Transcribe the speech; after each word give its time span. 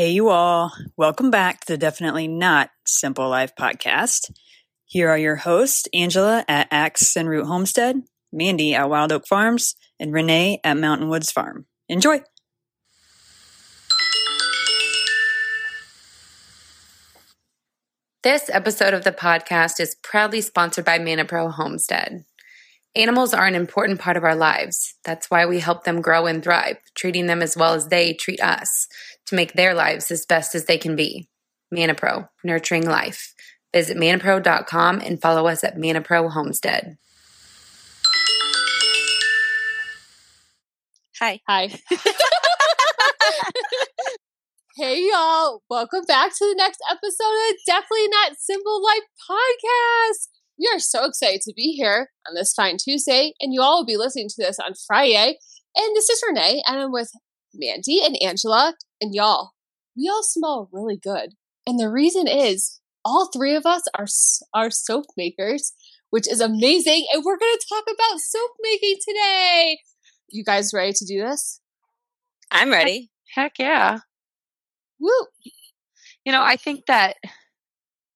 Hey, 0.00 0.12
you 0.12 0.30
all. 0.30 0.72
Welcome 0.96 1.30
back 1.30 1.60
to 1.60 1.74
the 1.74 1.76
Definitely 1.76 2.26
Not 2.26 2.70
Simple 2.86 3.28
Life 3.28 3.54
podcast. 3.54 4.30
Here 4.86 5.10
are 5.10 5.18
your 5.18 5.36
hosts 5.36 5.88
Angela 5.92 6.42
at 6.48 6.68
Axe 6.70 7.18
and 7.18 7.28
Root 7.28 7.44
Homestead, 7.44 8.00
Mandi 8.32 8.74
at 8.74 8.88
Wild 8.88 9.12
Oak 9.12 9.26
Farms, 9.26 9.74
and 9.98 10.10
Renee 10.14 10.58
at 10.64 10.78
Mountain 10.78 11.10
Woods 11.10 11.30
Farm. 11.30 11.66
Enjoy. 11.90 12.22
This 18.22 18.48
episode 18.48 18.94
of 18.94 19.04
the 19.04 19.12
podcast 19.12 19.80
is 19.80 19.96
proudly 20.02 20.40
sponsored 20.40 20.86
by 20.86 20.98
Mannapro 20.98 21.52
Homestead. 21.52 22.24
Animals 22.96 23.34
are 23.34 23.46
an 23.46 23.54
important 23.54 24.00
part 24.00 24.16
of 24.16 24.24
our 24.24 24.34
lives. 24.34 24.94
That's 25.04 25.30
why 25.30 25.44
we 25.44 25.60
help 25.60 25.84
them 25.84 26.00
grow 26.00 26.26
and 26.26 26.42
thrive, 26.42 26.78
treating 26.96 27.26
them 27.26 27.42
as 27.42 27.54
well 27.56 27.74
as 27.74 27.86
they 27.88 28.14
treat 28.14 28.40
us 28.40 28.88
to 29.30 29.36
make 29.36 29.54
their 29.54 29.72
lives 29.74 30.10
as 30.10 30.26
best 30.26 30.54
as 30.54 30.66
they 30.66 30.76
can 30.76 30.94
be. 30.94 31.28
Mannapro, 31.74 32.28
nurturing 32.44 32.84
life. 32.84 33.32
Visit 33.72 33.96
mannapro.com 33.96 35.00
and 35.00 35.22
follow 35.22 35.46
us 35.46 35.64
at 35.64 35.76
Mannapro 35.76 36.30
Homestead. 36.30 36.98
Hi. 41.20 41.40
Hi. 41.48 41.68
hey, 44.76 45.08
y'all. 45.08 45.62
Welcome 45.70 46.04
back 46.06 46.30
to 46.30 46.44
the 46.44 46.56
next 46.56 46.80
episode 46.90 47.50
of 47.50 47.56
Definitely 47.66 48.08
Not 48.08 48.36
Simple 48.38 48.82
Life 48.82 49.04
podcast. 49.30 50.28
We 50.58 50.68
are 50.74 50.80
so 50.80 51.04
excited 51.04 51.42
to 51.42 51.52
be 51.54 51.72
here 51.72 52.10
on 52.26 52.34
this 52.34 52.52
fine 52.52 52.78
Tuesday, 52.78 53.34
and 53.40 53.54
you 53.54 53.62
all 53.62 53.78
will 53.78 53.86
be 53.86 53.96
listening 53.96 54.28
to 54.28 54.34
this 54.38 54.58
on 54.58 54.72
Friday. 54.86 55.38
And 55.76 55.96
this 55.96 56.10
is 56.10 56.22
Renee, 56.26 56.64
and 56.66 56.80
I'm 56.80 56.90
with 56.90 57.12
Mandi 57.54 58.00
and 58.04 58.16
Angela. 58.22 58.74
And 59.00 59.14
y'all, 59.14 59.52
we 59.96 60.08
all 60.08 60.22
smell 60.22 60.68
really 60.72 60.96
good. 60.96 61.30
And 61.66 61.78
the 61.78 61.90
reason 61.90 62.26
is 62.26 62.80
all 63.04 63.30
three 63.32 63.54
of 63.54 63.66
us 63.66 63.82
are, 63.96 64.06
are 64.54 64.70
soap 64.70 65.06
makers, 65.16 65.72
which 66.10 66.30
is 66.30 66.40
amazing. 66.40 67.06
And 67.12 67.24
we're 67.24 67.38
going 67.38 67.56
to 67.58 67.66
talk 67.68 67.84
about 67.84 68.20
soap 68.20 68.50
making 68.62 68.96
today. 69.06 69.78
You 70.28 70.44
guys 70.44 70.72
ready 70.72 70.92
to 70.92 71.04
do 71.04 71.20
this? 71.20 71.60
I'm 72.50 72.70
ready. 72.70 73.10
Heck 73.34 73.58
yeah. 73.58 73.98
Woo! 74.98 75.10
You 76.24 76.32
know, 76.32 76.42
I 76.42 76.56
think 76.56 76.86
that 76.86 77.16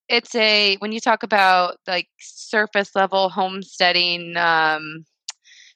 it's 0.08 0.34
a 0.34 0.76
when 0.76 0.92
you 0.92 1.00
talk 1.00 1.22
about 1.22 1.76
like 1.86 2.08
surface 2.20 2.90
level 2.94 3.30
homesteading 3.30 4.36
um 4.36 5.04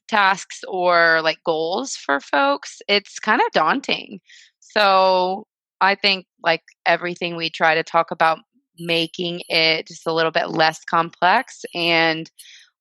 tasks 0.09 0.61
or 0.67 1.21
like 1.23 1.39
goals 1.45 1.95
for 1.95 2.21
folks, 2.21 2.81
it's 2.89 3.19
kind 3.19 3.41
of 3.41 3.53
daunting. 3.53 4.21
So, 4.61 5.47
I 5.81 5.95
think 5.95 6.27
like 6.43 6.63
everything 6.87 7.37
we 7.37 7.51
try 7.51 7.75
to 7.75 7.83
talk 7.83 8.11
about 8.11 8.39
making 8.81 9.43
it 9.49 9.87
just 9.87 10.07
a 10.07 10.13
little 10.13 10.31
bit 10.31 10.51
less 10.51 10.85
complex 10.85 11.65
and 11.75 12.31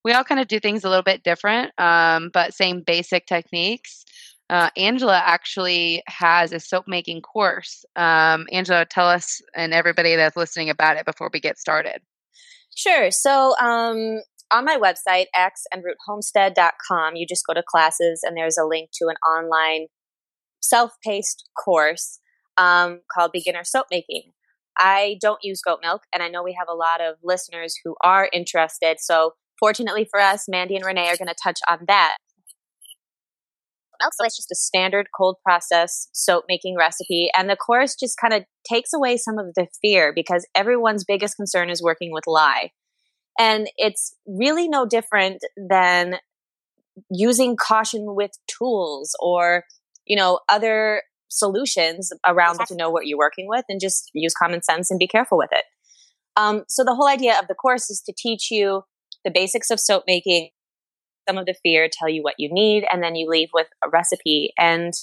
we 0.03 0.14
all 0.14 0.23
kind 0.23 0.39
of 0.39 0.48
do 0.48 0.59
things 0.59 0.83
a 0.83 0.89
little 0.89 1.03
bit 1.03 1.23
different 1.23 1.72
um, 1.80 2.30
but 2.33 2.53
same 2.53 2.81
basic 2.81 3.25
techniques 3.25 4.05
uh, 4.50 4.70
Angela 4.78 5.22
actually 5.25 6.04
has 6.08 6.54
a 6.54 6.60
soap 6.60 6.86
making 6.87 7.21
course. 7.21 7.83
Um, 7.95 8.48
Angela, 8.52 8.86
tell 8.86 9.08
us 9.08 9.42
and 9.54 9.73
everybody 9.73 10.16
that's 10.16 10.37
listening 10.37 10.70
about 10.70 10.98
it 10.98 11.05
before 11.05 11.30
we 11.33 11.39
get 11.39 11.58
started. 11.58 12.02
Sure. 12.73 13.11
So, 13.11 13.55
um, 13.58 14.21
on 14.52 14.66
my 14.66 14.78
website, 14.78 15.26
axeandroothomestead.com, 15.36 17.16
you 17.16 17.26
just 17.28 17.46
go 17.46 17.54
to 17.54 17.64
classes 17.66 18.22
and 18.24 18.36
there's 18.36 18.58
a 18.58 18.66
link 18.66 18.90
to 18.94 19.08
an 19.08 19.16
online 19.30 19.88
self 20.62 20.94
paced 21.04 21.50
course 21.64 22.20
um, 22.58 23.02
called 23.12 23.32
Beginner 23.32 23.64
Soap 23.64 23.88
Making. 23.92 24.32
I 24.78 25.18
don't 25.22 25.40
use 25.42 25.62
goat 25.62 25.80
milk, 25.82 26.04
and 26.14 26.22
I 26.22 26.28
know 26.28 26.44
we 26.44 26.56
have 26.58 26.68
a 26.70 26.76
lot 26.76 27.02
of 27.02 27.16
listeners 27.24 27.76
who 27.84 27.96
are 28.04 28.30
interested. 28.32 28.98
So, 29.00 29.34
fortunately 29.60 30.08
for 30.10 30.20
us, 30.20 30.46
Mandi 30.48 30.76
and 30.76 30.86
Renee 30.86 31.08
are 31.08 31.18
going 31.18 31.30
to 31.30 31.36
touch 31.44 31.60
on 31.68 31.80
that 31.88 32.18
milk. 34.00 34.14
So 34.14 34.26
it's 34.26 34.38
just 34.38 34.52
a 34.52 34.56
standard 34.56 35.08
cold 35.16 35.38
process 35.44 36.10
soap 36.14 36.46
making 36.48 36.76
recipe. 36.78 37.30
And 37.38 37.50
the 37.50 37.56
course 37.56 37.96
just 37.96 38.18
kind 38.20 38.34
of 38.34 38.44
takes 38.70 38.94
away 38.94 39.18
some 39.18 39.38
of 39.38 39.54
the 39.56 39.68
fear 39.82 40.12
because 40.14 40.48
everyone's 40.56 41.04
biggest 41.04 41.36
concern 41.36 41.70
is 41.70 41.82
working 41.82 42.12
with 42.12 42.26
lye. 42.28 42.72
And 43.37 43.70
it's 43.77 44.15
really 44.25 44.67
no 44.67 44.86
different 44.86 45.43
than 45.58 46.15
using 47.11 47.55
caution 47.55 48.15
with 48.15 48.31
tools 48.48 49.15
or, 49.20 49.64
you 50.05 50.15
know, 50.15 50.39
other 50.49 51.03
solutions 51.30 52.11
around 52.25 52.59
to 52.67 52.75
know 52.75 52.89
what 52.89 53.05
you're 53.05 53.17
working 53.17 53.48
with 53.48 53.65
and 53.70 53.80
just 53.80 54.09
use 54.14 54.33
common 54.33 54.64
sense 54.64 54.89
and 54.89 54.98
be 54.98 55.08
careful 55.08 55.37
with 55.37 55.49
it. 55.52 55.65
Um, 56.36 56.64
so 56.67 56.83
the 56.83 56.95
whole 56.95 57.08
idea 57.08 57.37
of 57.39 57.48
the 57.48 57.55
course 57.55 57.89
is 57.89 58.02
to 58.02 58.14
teach 58.17 58.49
you 58.52 58.83
the 59.25 59.31
basics 59.31 59.69
of 59.69 59.80
soap 59.80 60.04
making, 60.08 60.49
some 61.27 61.37
of 61.37 61.45
the 61.45 61.55
fear, 61.61 61.89
tell 61.92 62.08
you 62.08 62.23
what 62.23 62.36
you 62.37 62.48
need, 62.52 62.86
and 62.92 63.04
then 63.04 63.15
you 63.15 63.30
leave 63.30 63.49
with 63.54 63.67
a 63.83 63.89
recipe. 63.89 64.54
And 64.58 64.93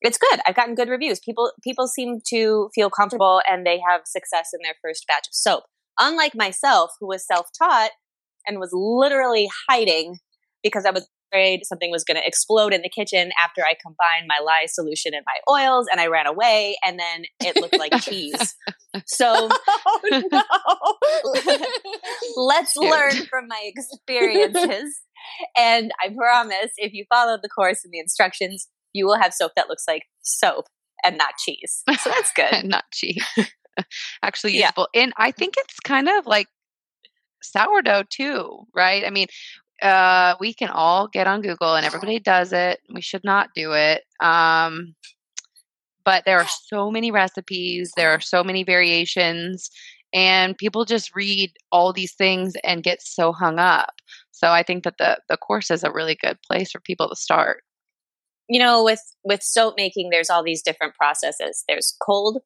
it's 0.00 0.18
good. 0.18 0.40
I've 0.46 0.54
gotten 0.54 0.74
good 0.74 0.88
reviews. 0.88 1.20
People 1.20 1.52
people 1.62 1.86
seem 1.88 2.20
to 2.28 2.70
feel 2.74 2.90
comfortable 2.90 3.40
and 3.48 3.66
they 3.66 3.80
have 3.88 4.02
success 4.04 4.50
in 4.54 4.60
their 4.62 4.74
first 4.82 5.06
batch 5.06 5.26
of 5.28 5.34
soap. 5.34 5.64
Unlike 5.98 6.34
myself, 6.34 6.92
who 7.00 7.06
was 7.08 7.26
self 7.26 7.48
taught 7.58 7.90
and 8.46 8.58
was 8.58 8.70
literally 8.72 9.48
hiding 9.68 10.18
because 10.62 10.84
I 10.84 10.90
was 10.90 11.08
afraid 11.32 11.64
something 11.64 11.90
was 11.90 12.04
going 12.04 12.16
to 12.16 12.26
explode 12.26 12.72
in 12.72 12.82
the 12.82 12.88
kitchen 12.88 13.30
after 13.42 13.62
I 13.62 13.74
combined 13.80 14.26
my 14.28 14.38
lye 14.44 14.66
solution 14.66 15.12
and 15.14 15.24
my 15.26 15.52
oils 15.52 15.86
and 15.90 16.00
I 16.00 16.06
ran 16.06 16.26
away 16.26 16.76
and 16.84 16.98
then 16.98 17.24
it 17.40 17.56
looked 17.56 17.78
like 17.78 17.92
cheese. 18.02 18.54
So 19.04 19.50
Oh, 19.86 20.22
no. 20.32 21.66
let's 22.36 22.74
learn 22.76 23.26
from 23.26 23.46
my 23.46 23.60
experiences. 23.62 25.00
and 25.56 25.90
I 26.02 26.14
promise 26.16 26.70
if 26.78 26.94
you 26.94 27.04
follow 27.12 27.36
the 27.42 27.50
course 27.50 27.80
and 27.84 27.92
the 27.92 27.98
instructions, 27.98 28.68
you 28.94 29.04
will 29.04 29.18
have 29.20 29.34
soap 29.34 29.52
that 29.56 29.68
looks 29.68 29.84
like 29.86 30.04
soap 30.22 30.64
and 31.04 31.18
not 31.18 31.34
cheese. 31.38 31.82
So 32.00 32.08
that's 32.10 32.32
good. 32.32 32.52
And 32.52 32.68
not 32.70 32.84
cheap. 32.92 33.18
Actually 34.22 34.54
Yeah. 34.54 34.66
useful. 34.66 34.88
And 34.94 35.12
I 35.16 35.30
think 35.32 35.54
it's 35.58 35.80
kind 35.80 36.08
of 36.08 36.26
like 36.26 36.48
sourdough 37.42 38.04
too, 38.10 38.66
right? 38.74 39.04
I 39.04 39.10
mean, 39.10 39.28
uh, 39.82 40.36
we 40.40 40.54
can 40.54 40.70
all 40.70 41.08
get 41.08 41.26
on 41.26 41.42
Google 41.42 41.74
and 41.76 41.86
everybody 41.86 42.18
does 42.18 42.52
it. 42.52 42.80
We 42.92 43.00
should 43.02 43.24
not 43.24 43.50
do 43.54 43.72
it. 43.72 44.04
Um, 44.20 44.94
but 46.04 46.24
there 46.24 46.38
are 46.38 46.46
so 46.48 46.90
many 46.90 47.10
recipes, 47.10 47.92
there 47.96 48.10
are 48.10 48.20
so 48.20 48.44
many 48.44 48.62
variations, 48.64 49.70
and 50.14 50.56
people 50.56 50.84
just 50.84 51.14
read 51.14 51.52
all 51.72 51.92
these 51.92 52.14
things 52.14 52.54
and 52.64 52.82
get 52.84 53.02
so 53.02 53.32
hung 53.32 53.58
up. 53.58 53.92
So 54.30 54.50
I 54.52 54.62
think 54.62 54.84
that 54.84 54.98
the 54.98 55.18
the 55.28 55.36
course 55.36 55.70
is 55.70 55.82
a 55.82 55.90
really 55.92 56.16
good 56.20 56.38
place 56.46 56.70
for 56.70 56.80
people 56.80 57.08
to 57.08 57.16
start. 57.16 57.62
you 58.48 58.60
know 58.60 58.84
with 58.84 59.00
with 59.24 59.42
soap 59.42 59.74
making 59.76 60.10
there's 60.10 60.30
all 60.30 60.42
these 60.44 60.62
different 60.62 60.94
processes 60.94 61.64
there's 61.68 61.96
cold 62.02 62.38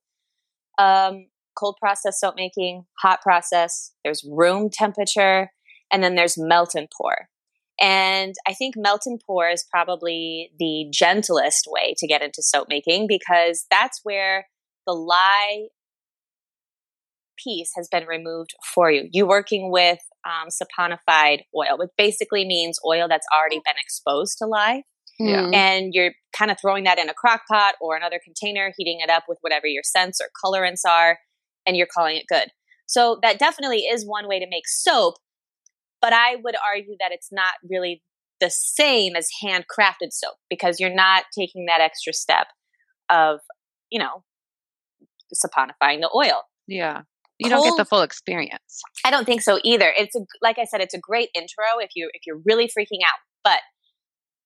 um 0.81 1.27
cold 1.59 1.77
process 1.79 2.19
soap 2.21 2.35
making 2.37 2.85
hot 3.01 3.21
process 3.23 3.93
there's 4.05 4.25
room 4.29 4.71
temperature 4.73 5.51
and 5.93 6.03
then 6.03 6.15
there's 6.15 6.39
melt 6.39 6.75
and 6.75 6.89
pour. 6.97 7.29
And 7.81 8.35
i 8.47 8.55
think 8.55 8.75
melt 8.77 9.03
and 9.07 9.21
pour 9.27 9.49
is 9.49 9.65
probably 9.71 10.51
the 10.59 10.87
gentlest 10.93 11.67
way 11.69 11.95
to 11.99 12.07
get 12.07 12.23
into 12.23 12.43
soap 12.43 12.67
making 12.69 13.07
because 13.07 13.67
that's 13.71 14.01
where 14.03 14.47
the 14.87 14.93
lye 14.93 15.69
piece 17.43 17.71
has 17.75 17.89
been 17.89 18.07
removed 18.07 18.51
for 18.75 18.91
you. 18.91 19.09
You're 19.13 19.27
working 19.27 19.71
with 19.71 19.99
um, 20.27 20.49
saponified 20.49 21.41
oil 21.57 21.79
which 21.79 21.91
basically 21.97 22.45
means 22.47 22.79
oil 22.87 23.07
that's 23.09 23.27
already 23.35 23.57
been 23.57 23.79
exposed 23.79 24.37
to 24.39 24.47
lye 24.47 24.83
Yeah. 25.21 25.43
Mm. 25.43 25.55
and 25.55 25.91
you're 25.93 26.13
kind 26.37 26.51
of 26.51 26.57
throwing 26.59 26.85
that 26.85 26.99
in 26.99 27.11
a 27.11 27.15
crock 27.15 27.43
pot 27.47 27.75
or 27.81 27.95
another 27.95 28.19
container, 28.25 28.73
heating 28.77 29.01
it 29.01 29.11
up 29.11 29.25
with 29.29 29.37
whatever 29.43 29.67
your 29.67 29.83
scents 29.85 30.19
or 30.19 30.29
colorants 30.43 30.89
are, 30.89 31.19
and 31.67 31.77
you're 31.77 31.87
calling 31.87 32.17
it 32.17 32.25
good. 32.27 32.49
So 32.87 33.19
that 33.23 33.39
definitely 33.39 33.81
is 33.81 34.07
one 34.07 34.27
way 34.27 34.41
to 34.41 34.47
make 34.49 34.67
soap, 34.67 35.17
but 36.01 36.15
I 36.15 36.37
would 36.43 36.57
argue 36.67 36.97
that 37.01 37.13
it's 37.13 37.29
not 37.31 37.53
really 37.69 38.03
the 38.41 38.51
same 38.51 39.15
as 39.15 39.29
handcrafted 39.45 40.13
soap 40.13 40.37
because 40.49 40.81
you're 40.81 40.95
not 40.95 41.25
taking 41.39 41.67
that 41.67 41.83
extra 41.83 42.15
step 42.15 42.47
of, 43.11 43.41
you 43.91 43.99
know, 43.99 44.25
saponifying 45.35 46.01
the 46.01 46.11
oil. 46.15 46.43
Yeah. 46.67 47.03
You 47.39 47.49
don't 47.49 47.65
get 47.65 47.77
the 47.77 47.85
full 47.85 48.03
experience. 48.03 48.83
I 49.05 49.11
don't 49.11 49.25
think 49.25 49.43
so 49.43 49.61
either. 49.65 49.93
It's 49.97 50.15
a, 50.15 50.21
like 50.43 50.59
I 50.59 50.65
said, 50.65 50.81
it's 50.81 50.95
a 50.95 50.99
great 50.99 51.31
intro 51.35 51.65
if 51.79 51.91
you 51.95 52.11
if 52.13 52.23
you're 52.27 52.41
really 52.45 52.67
freaking 52.67 53.01
out. 53.07 53.19
But 53.43 53.61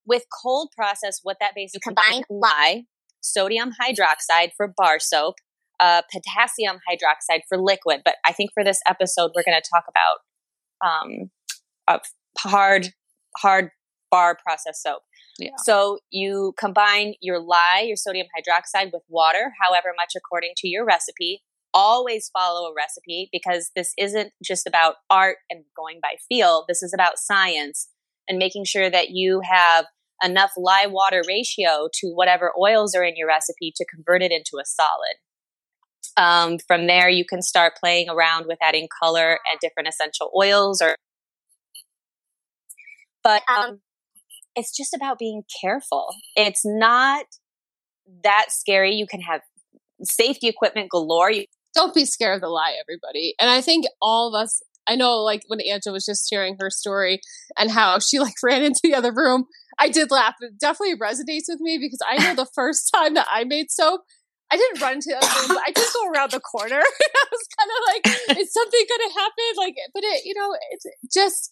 with 0.07 0.25
cold 0.43 0.71
process, 0.77 1.21
what 1.23 1.37
that 1.41 1.53
basically 1.55 1.81
combine 1.81 2.23
lye, 2.31 2.83
sodium 3.21 3.73
hydroxide 3.81 4.51
for 4.57 4.73
bar 4.77 4.99
soap, 4.99 5.37
uh, 5.81 6.03
potassium 6.13 6.79
hydroxide 6.89 7.41
for 7.49 7.59
liquid. 7.59 8.03
But 8.05 8.17
I 8.27 8.33
think 8.33 8.51
for 8.53 8.65
this 8.65 8.81
episode, 8.89 9.33
we're 9.35 9.43
going 9.45 9.61
to 9.61 9.71
talk 9.71 9.85
about 9.89 10.19
um, 10.87 11.31
a 11.89 12.01
hard 12.39 12.93
hard 13.37 13.71
bar 14.11 14.37
process 14.47 14.81
soap. 14.83 15.03
Yeah. 15.39 15.51
So 15.65 15.99
you 16.11 16.55
combine 16.59 17.15
your 17.21 17.41
lye, 17.41 17.83
your 17.85 17.97
sodium 17.97 18.29
hydroxide 18.37 18.93
with 18.93 19.03
water, 19.09 19.53
however 19.61 19.93
much 19.97 20.13
according 20.17 20.53
to 20.59 20.69
your 20.69 20.85
recipe. 20.85 21.43
Always 21.77 22.31
follow 22.33 22.69
a 22.69 22.75
recipe 22.75 23.29
because 23.33 23.73
this 23.75 23.93
isn't 23.99 24.33
just 24.45 24.65
about 24.65 24.97
art 25.11 25.39
and 25.51 25.65
going 25.77 25.99
by 26.01 26.15
feel. 26.29 26.65
This 26.69 26.85
is 26.85 26.95
about 26.95 27.19
science 27.19 27.89
and 28.29 28.39
making 28.39 28.65
sure 28.65 28.91
that 28.91 29.11
you 29.11 29.41
have 29.45 29.87
enough 30.23 30.53
lye 30.57 30.87
water 30.87 31.23
ratio 31.27 31.89
to 31.93 32.09
whatever 32.15 32.53
oils 32.59 32.95
are 32.95 33.05
in 33.05 33.15
your 33.17 33.29
recipe 33.29 33.73
to 33.77 33.85
convert 33.85 34.23
it 34.23 34.33
into 34.33 34.59
a 34.61 34.65
solid. 34.65 35.17
Um, 36.17 36.59
from 36.67 36.87
there, 36.87 37.09
you 37.09 37.25
can 37.25 37.43
start 37.43 37.75
playing 37.79 38.09
around 38.09 38.47
with 38.47 38.59
adding 38.63 38.89
color 39.03 39.33
and 39.51 39.61
different 39.61 39.89
essential 39.89 40.31
oils 40.37 40.81
or 40.81 40.95
but 43.23 43.43
um, 43.49 43.81
it's 44.55 44.77
just 44.77 44.95
about 44.95 45.19
being 45.19 45.43
careful. 45.63 46.15
It's 46.37 46.63
not 46.65 47.25
that 48.23 48.47
scary. 48.51 48.93
You 48.93 49.07
can 49.07 49.21
have 49.23 49.41
safety 50.03 50.49
equipment 50.49 50.91
galore. 50.91 51.31
You- 51.31 51.47
Don't 51.75 51.95
be 51.95 52.05
scared 52.05 52.37
of 52.37 52.41
the 52.43 52.49
lye, 52.49 52.75
everybody. 52.81 53.35
And 53.41 53.51
I 53.51 53.61
think 53.61 53.87
all 54.01 54.35
of 54.35 54.41
us, 54.41 54.63
I 54.87 54.97
know 54.97 55.19
like 55.19 55.43
when 55.49 55.61
Angela 55.61 55.95
was 55.95 56.07
just 56.07 56.29
sharing 56.29 56.57
her 56.61 56.71
story 56.71 57.21
and 57.59 57.71
how 57.71 57.99
she 57.99 58.19
like 58.19 58.35
ran 58.43 58.63
into 58.63 58.81
the 58.83 58.95
other 58.95 59.13
room, 59.13 59.47
I 59.79 59.89
did 59.89 60.11
laugh. 60.11 60.35
It 60.41 60.59
definitely 60.61 60.97
resonates 60.97 61.49
with 61.49 61.61
me 61.61 61.79
because 61.79 62.01
I 62.07 62.23
know 62.23 62.35
the 62.35 62.51
first 62.55 62.91
time 62.95 63.15
that 63.15 63.27
I 63.31 63.45
made 63.45 63.71
soap, 63.71 64.03
I 64.53 64.57
didn't 64.57 64.81
run 64.81 64.95
into 64.95 65.09
the 65.09 65.17
other 65.17 65.49
room, 65.49 65.59
I 65.67 65.71
did 65.73 65.89
go 65.93 66.11
around 66.11 66.31
the 66.31 66.41
corner. 66.41 66.77
I 66.81 67.25
was 67.33 67.49
kind 67.59 67.71
of 67.71 67.81
like, 67.89 68.39
is 68.39 68.53
something 68.53 68.87
going 68.89 69.11
to 69.11 69.15
happen? 69.19 69.45
Like, 69.57 69.75
but 69.93 70.05
it, 70.05 70.25
you 70.25 70.35
know, 70.35 70.55
it's 70.71 70.87
just, 71.13 71.51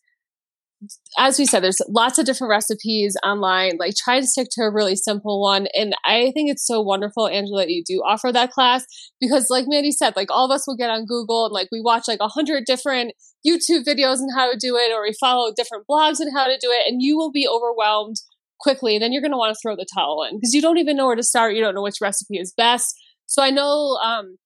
as 1.19 1.39
we 1.39 1.47
said, 1.47 1.61
there's 1.61 1.81
lots 1.89 2.19
of 2.19 2.27
different 2.27 2.51
recipes 2.51 3.17
online. 3.25 3.77
Like, 3.79 3.95
try 3.97 4.21
to 4.21 4.27
stick 4.27 4.49
to 4.53 4.63
a 4.63 4.73
really 4.73 4.97
simple 4.97 5.41
one. 5.41 5.67
And 5.75 5.95
I 6.05 6.33
think 6.35 6.51
it's 6.51 6.67
so 6.67 6.81
wonderful, 6.81 7.29
Angela, 7.29 7.63
that 7.63 7.71
you 7.71 7.83
do 7.87 8.03
offer 8.07 8.33
that 8.33 8.51
class 8.51 8.85
because, 9.21 9.49
like 9.51 9.67
Mandi 9.69 9.93
said, 9.93 10.17
like 10.17 10.31
all 10.31 10.45
of 10.51 10.55
us 10.55 10.67
will 10.67 10.77
get 10.77 10.91
on 10.91 11.07
Google 11.07 11.47
and 11.47 11.53
like 11.53 11.69
we 11.71 11.81
watch 11.81 12.09
like 12.09 12.21
a 12.21 12.29
hundred 12.29 12.65
different 12.67 13.13
YouTube 13.47 13.85
videos 13.85 14.19
on 14.19 14.29
how 14.37 14.51
to 14.51 14.59
do 14.59 14.77
it, 14.77 14.93
or 14.93 15.03
we 15.03 15.15
follow 15.21 15.53
different 15.55 15.85
blogs 15.91 16.21
on 16.21 16.33
how 16.35 16.47
to 16.47 16.59
do 16.61 16.71
it, 16.71 16.91
and 16.91 17.03
you 17.03 17.17
will 17.17 17.33
be 17.33 17.49
overwhelmed 17.49 18.17
quickly. 18.61 18.99
Then 18.99 19.13
you're 19.13 19.23
going 19.23 19.33
to 19.33 19.39
want 19.39 19.55
to 19.55 19.61
throw 19.61 19.77
the 19.77 19.87
towel 19.95 20.27
in 20.29 20.37
because 20.37 20.55
you 20.55 20.63
don't 20.63 20.79
even 20.79 20.97
know 20.97 21.07
where 21.07 21.17
to 21.17 21.23
start. 21.23 21.55
You 21.55 21.61
don't 21.63 21.75
know 21.75 21.83
which 21.83 22.01
recipe 22.01 22.39
is 22.39 22.53
best. 22.57 22.95
So 23.27 23.43
I 23.43 23.51
know 23.51 23.99
um, 24.05 24.37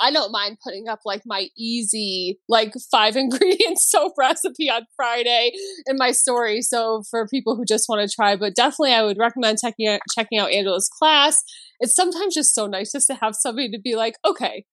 I 0.00 0.10
don't 0.12 0.32
mind 0.32 0.58
putting 0.62 0.88
up 0.88 1.00
like 1.04 1.22
my 1.26 1.48
easy, 1.56 2.38
like 2.48 2.72
five 2.90 3.16
ingredient 3.16 3.78
soap 3.78 4.12
recipe 4.18 4.68
on 4.70 4.86
Friday 4.96 5.52
in 5.86 5.96
my 5.96 6.10
story. 6.12 6.62
So 6.62 7.02
for 7.10 7.26
people 7.28 7.56
who 7.56 7.64
just 7.64 7.88
want 7.88 8.08
to 8.08 8.14
try, 8.14 8.36
but 8.36 8.54
definitely 8.54 8.92
I 8.92 9.02
would 9.02 9.18
recommend 9.18 9.58
checking 9.60 9.88
out, 9.88 10.00
checking 10.14 10.38
out 10.38 10.50
Angela's 10.50 10.88
class. 10.88 11.42
It's 11.80 11.94
sometimes 11.94 12.34
just 12.34 12.54
so 12.54 12.66
nice 12.66 12.92
just 12.92 13.06
to 13.08 13.14
have 13.14 13.34
somebody 13.34 13.70
to 13.70 13.78
be 13.78 13.96
like, 13.96 14.16
okay, 14.24 14.64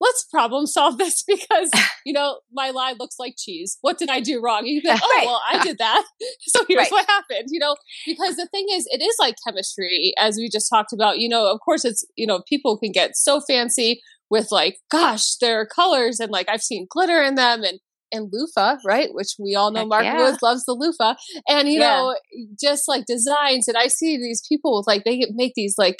let's 0.00 0.24
problem 0.30 0.66
solve 0.66 0.98
this 0.98 1.22
because, 1.28 1.70
you 2.06 2.12
know, 2.12 2.38
my 2.52 2.70
lye 2.70 2.94
looks 2.98 3.16
like 3.18 3.34
cheese. 3.36 3.78
What 3.80 3.98
did 3.98 4.10
I 4.10 4.20
do 4.20 4.40
wrong? 4.40 4.66
You 4.66 4.80
oh, 4.86 4.90
Right. 4.90 5.26
well, 5.26 5.40
I 5.50 5.62
did 5.62 5.78
that. 5.78 6.04
So 6.42 6.64
here's 6.68 6.78
Right. 6.82 6.92
what 6.92 7.06
happened, 7.08 7.48
you 7.50 7.58
know, 7.58 7.76
because 8.06 8.36
the 8.36 8.46
thing 8.46 8.66
is, 8.72 8.86
it 8.90 9.02
is 9.02 9.16
like 9.18 9.34
chemistry, 9.46 10.12
as 10.18 10.36
we 10.36 10.48
just 10.48 10.68
talked 10.70 10.92
about. 10.92 11.18
You 11.18 11.28
know, 11.28 11.50
of 11.52 11.60
course, 11.64 11.84
it's, 11.84 12.04
you 12.16 12.26
know, 12.26 12.42
people 12.48 12.78
can 12.78 12.92
get 12.92 13.16
so 13.16 13.40
fancy 13.40 14.00
with 14.30 14.48
like, 14.50 14.78
gosh, 14.90 15.36
their 15.36 15.66
colors 15.66 16.20
and 16.20 16.30
like 16.30 16.48
I've 16.48 16.62
seen 16.62 16.86
glitter 16.90 17.22
in 17.22 17.34
them 17.34 17.62
and 17.64 17.80
and 18.10 18.30
loofah, 18.32 18.76
right? 18.86 19.08
Which 19.12 19.34
we 19.38 19.54
all 19.54 19.70
know 19.70 19.80
Heck 19.80 19.88
Mark 19.88 20.04
yeah. 20.04 20.24
Woods 20.24 20.38
loves 20.42 20.64
the 20.64 20.72
loofah. 20.72 21.14
And 21.46 21.68
you 21.68 21.78
Yeah. 21.80 21.90
know, 21.90 22.16
just 22.58 22.88
like 22.88 23.04
designs 23.06 23.68
and 23.68 23.76
I 23.76 23.88
see 23.88 24.16
these 24.16 24.42
people 24.48 24.78
with 24.78 24.86
like 24.86 25.04
they 25.04 25.26
make 25.34 25.52
these 25.54 25.74
like 25.76 25.98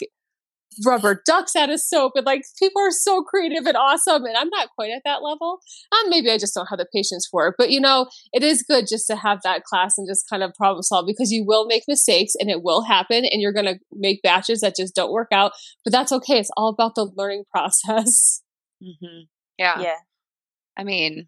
rubber 0.85 1.23
ducks 1.27 1.57
out 1.57 1.71
of 1.71 1.81
soap 1.81 2.13
and 2.15 2.27
like 2.27 2.43
people 2.59 2.81
are 2.81 2.91
so 2.91 3.23
creative 3.23 3.67
and 3.67 3.77
awesome 3.77 4.25
and 4.25 4.37
i'm 4.37 4.49
not 4.51 4.69
quite 4.77 4.91
at 4.91 5.03
that 5.05 5.23
level 5.23 5.61
um, 5.93 6.11
maybe 6.11 6.31
i 6.31 6.39
just 6.39 6.55
don't 6.55 6.69
have 6.69 6.79
the 6.79 6.87
patience 6.95 7.27
for 7.31 7.49
it 7.49 7.55
but 7.59 7.71
you 7.71 7.81
know 7.81 8.07
it 8.33 8.43
is 8.43 8.63
good 8.63 8.87
just 8.89 9.07
to 9.07 9.17
have 9.17 9.41
that 9.43 9.65
class 9.65 9.95
and 9.99 10.07
just 10.09 10.29
kind 10.29 10.43
of 10.43 10.53
problem 10.55 10.83
solve 10.83 11.07
because 11.07 11.33
you 11.33 11.45
will 11.45 11.67
make 11.67 11.83
mistakes 11.89 12.33
and 12.39 12.51
it 12.51 12.63
will 12.63 12.83
happen 12.85 13.25
and 13.25 13.41
you're 13.43 13.53
going 13.53 13.67
to 13.67 13.79
make 13.93 14.23
batches 14.23 14.61
that 14.61 14.77
just 14.77 14.95
don't 14.95 15.13
work 15.13 15.29
out 15.33 15.53
but 15.85 15.93
that's 15.93 16.13
okay 16.13 16.39
it's 16.39 16.51
all 16.57 16.69
about 16.69 16.95
the 16.95 17.11
learning 17.17 17.45
process 17.51 18.43
hmm 18.83 19.23
Yeah. 19.59 19.81
yeah. 19.81 19.97
I 20.77 20.85
mean, 20.85 21.27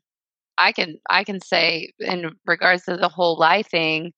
I 0.58 0.72
can 0.72 0.98
I 1.08 1.24
can 1.24 1.40
say 1.40 1.92
in 1.98 2.30
regards 2.46 2.84
to 2.84 2.96
the 2.96 3.08
whole 3.08 3.38
lye 3.38 3.62
thing, 3.62 4.12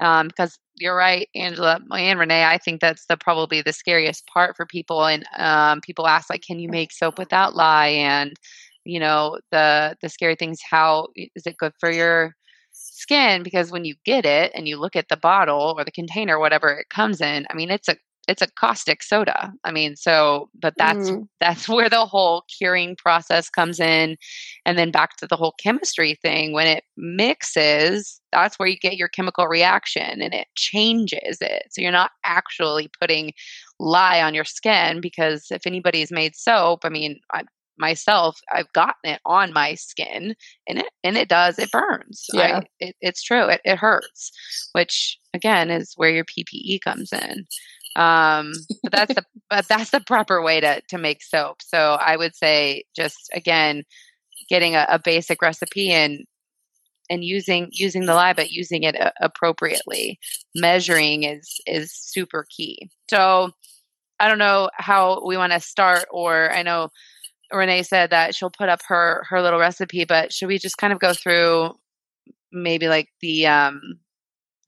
um, 0.00 0.28
because 0.28 0.58
you're 0.76 0.96
right, 0.96 1.28
Angela 1.34 1.80
and 1.92 2.18
Renee. 2.18 2.44
I 2.44 2.58
think 2.58 2.80
that's 2.80 3.06
the 3.06 3.16
probably 3.16 3.62
the 3.62 3.72
scariest 3.72 4.26
part 4.26 4.56
for 4.56 4.66
people. 4.66 5.04
And 5.06 5.24
um, 5.38 5.80
people 5.80 6.06
ask 6.06 6.30
like, 6.30 6.42
"Can 6.42 6.58
you 6.58 6.68
make 6.68 6.92
soap 6.92 7.18
without 7.18 7.54
lye?" 7.56 7.88
And 7.88 8.34
you 8.84 9.00
know, 9.00 9.38
the 9.50 9.96
the 10.02 10.08
scary 10.08 10.36
things. 10.36 10.60
How 10.68 11.08
is 11.16 11.46
it 11.46 11.56
good 11.58 11.72
for 11.80 11.90
your 11.90 12.34
skin? 12.72 13.42
Because 13.42 13.70
when 13.70 13.84
you 13.84 13.94
get 14.04 14.26
it 14.26 14.52
and 14.54 14.68
you 14.68 14.76
look 14.78 14.96
at 14.96 15.08
the 15.08 15.16
bottle 15.16 15.74
or 15.78 15.84
the 15.84 15.90
container, 15.90 16.38
whatever 16.38 16.68
it 16.70 16.88
comes 16.90 17.20
in, 17.20 17.46
I 17.50 17.54
mean, 17.54 17.70
it's 17.70 17.88
a 17.88 17.96
it's 18.28 18.42
a 18.42 18.48
caustic 18.48 19.02
soda. 19.02 19.52
I 19.64 19.70
mean, 19.70 19.96
so 19.96 20.48
but 20.60 20.74
that's 20.78 21.10
Mm. 21.10 21.28
that's 21.40 21.68
where 21.68 21.88
the 21.90 22.06
whole 22.06 22.44
curing 22.58 22.96
process 22.96 23.50
comes 23.50 23.78
in 23.78 24.16
and 24.64 24.78
then 24.78 24.90
back 24.90 25.16
to 25.16 25.26
the 25.26 25.36
whole 25.36 25.54
chemistry 25.62 26.16
thing 26.22 26.52
when 26.52 26.66
it 26.66 26.84
mixes 26.96 28.20
that's 28.32 28.58
where 28.58 28.68
you 28.68 28.76
get 28.78 28.96
your 28.96 29.08
chemical 29.08 29.46
reaction 29.46 30.22
and 30.22 30.32
it 30.34 30.46
changes 30.56 31.38
it 31.42 31.64
so 31.70 31.80
you're 31.82 31.92
not 31.92 32.10
actually 32.24 32.90
putting 33.00 33.32
lye 33.78 34.22
on 34.22 34.34
your 34.34 34.44
skin 34.44 35.00
because 35.00 35.46
if 35.50 35.66
anybody's 35.66 36.10
made 36.10 36.34
soap 36.34 36.80
i 36.84 36.88
mean 36.88 37.20
I, 37.34 37.42
myself 37.78 38.38
i've 38.52 38.72
gotten 38.72 39.12
it 39.12 39.20
on 39.26 39.52
my 39.52 39.74
skin 39.74 40.34
and 40.66 40.78
it 40.78 40.86
and 41.04 41.16
it 41.18 41.28
does 41.28 41.58
it 41.58 41.70
burns 41.70 42.24
I- 42.32 42.36
Yeah. 42.36 42.60
it, 42.80 42.96
it's 43.02 43.22
true 43.22 43.46
it, 43.48 43.60
it 43.64 43.76
hurts 43.76 44.32
which 44.72 45.18
again 45.34 45.70
is 45.70 45.92
where 45.96 46.10
your 46.10 46.24
ppe 46.24 46.80
comes 46.80 47.12
in 47.12 47.46
um 47.96 48.52
but 48.82 48.92
that's 48.92 49.14
the 49.14 49.24
but 49.50 49.68
that's 49.68 49.90
the 49.90 50.00
proper 50.00 50.42
way 50.42 50.60
to 50.60 50.80
to 50.88 50.98
make 50.98 51.22
soap. 51.22 51.62
So 51.62 51.98
i 52.00 52.16
would 52.16 52.36
say 52.36 52.84
just 52.94 53.30
again 53.32 53.84
getting 54.48 54.76
a, 54.76 54.86
a 54.90 54.98
basic 54.98 55.42
recipe 55.42 55.90
and 55.90 56.24
and 57.10 57.24
using 57.24 57.68
using 57.72 58.06
the 58.06 58.14
lye 58.14 58.32
but 58.32 58.50
using 58.50 58.82
it 58.84 58.94
a- 58.96 59.12
appropriately. 59.20 60.18
Measuring 60.54 61.24
is 61.24 61.60
is 61.66 61.92
super 61.92 62.46
key. 62.56 62.90
So 63.10 63.52
i 64.20 64.28
don't 64.28 64.38
know 64.38 64.70
how 64.74 65.22
we 65.26 65.36
want 65.36 65.52
to 65.52 65.60
start 65.60 66.06
or 66.10 66.50
i 66.52 66.62
know 66.62 66.88
renee 67.52 67.82
said 67.82 68.10
that 68.10 68.34
she'll 68.34 68.50
put 68.50 68.68
up 68.68 68.80
her 68.88 69.24
her 69.28 69.42
little 69.42 69.58
recipe 69.60 70.04
but 70.04 70.32
should 70.32 70.48
we 70.48 70.58
just 70.58 70.78
kind 70.78 70.92
of 70.92 70.98
go 70.98 71.12
through 71.14 71.72
maybe 72.52 72.88
like 72.88 73.08
the 73.20 73.46
um 73.46 73.80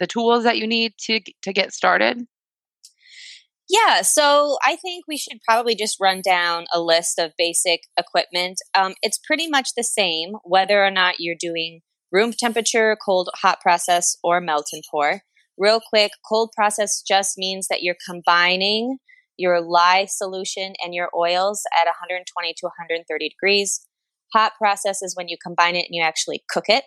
the 0.01 0.07
tools 0.07 0.45
that 0.45 0.59
you 0.59 0.67
need 0.67 0.93
to 0.99 1.21
to 1.43 1.53
get 1.53 1.73
started 1.73 2.27
Yeah, 3.69 4.01
so 4.01 4.57
I 4.65 4.77
think 4.77 5.05
we 5.07 5.19
should 5.19 5.41
probably 5.47 5.75
just 5.75 5.99
run 6.01 6.23
down 6.23 6.65
a 6.73 6.81
list 6.81 7.19
of 7.19 7.33
basic 7.37 7.83
equipment. 7.99 8.59
Um, 8.75 8.95
it's 9.03 9.19
pretty 9.19 9.47
much 9.47 9.71
the 9.77 9.85
same 9.85 10.33
whether 10.43 10.83
or 10.83 10.91
not 10.91 11.17
you're 11.19 11.37
doing 11.39 11.81
room 12.11 12.33
temperature, 12.33 12.97
cold, 13.05 13.29
hot 13.37 13.61
process, 13.61 14.17
or 14.25 14.41
melt 14.41 14.69
and 14.73 14.83
pour. 14.91 15.21
Real 15.59 15.81
quick, 15.87 16.13
cold 16.27 16.53
process 16.57 17.03
just 17.07 17.37
means 17.37 17.69
that 17.69 17.83
you're 17.83 17.97
combining 18.09 18.99
your 19.37 19.61
lye 19.61 20.07
solution 20.09 20.73
and 20.83 20.95
your 20.95 21.11
oils 21.15 21.63
at 21.79 21.85
120 21.85 22.55
to 22.57 22.67
130 22.67 23.29
degrees. 23.29 23.81
Hot 24.33 24.53
process 24.59 25.03
is 25.03 25.15
when 25.15 25.29
you 25.29 25.37
combine 25.43 25.77
it 25.77 25.87
and 25.87 25.95
you 25.95 26.03
actually 26.03 26.43
cook 26.49 26.65
it, 26.69 26.85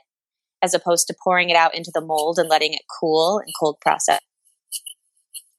as 0.64 0.74
opposed 0.74 1.06
to 1.08 1.16
pouring 1.24 1.52
it 1.52 1.56
out 1.56 1.76
into 1.76 1.92
the 1.94 2.02
mold 2.02 2.40
and 2.40 2.50
letting 2.50 2.74
it 2.74 2.82
cool 3.00 3.40
in 3.40 3.54
cold 3.60 3.78
process 3.82 4.20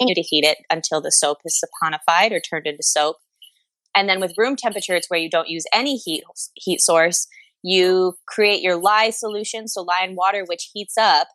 continue 0.02 0.14
to 0.14 0.28
heat 0.28 0.44
it 0.44 0.58
until 0.70 1.00
the 1.00 1.12
soap 1.12 1.38
is 1.44 1.62
saponified 1.62 2.32
or 2.32 2.40
turned 2.40 2.66
into 2.66 2.82
soap. 2.82 3.16
And 3.94 4.08
then 4.08 4.20
with 4.20 4.34
room 4.38 4.56
temperature, 4.56 4.94
it's 4.94 5.10
where 5.10 5.20
you 5.20 5.30
don't 5.30 5.48
use 5.48 5.64
any 5.72 5.96
heat 5.96 6.24
heat 6.54 6.80
source. 6.80 7.26
You 7.62 8.14
create 8.26 8.62
your 8.62 8.76
lye 8.76 9.10
solution, 9.10 9.68
so 9.68 9.82
lye 9.82 10.02
and 10.02 10.16
water, 10.16 10.44
which 10.46 10.70
heats 10.72 10.96
up, 10.98 11.28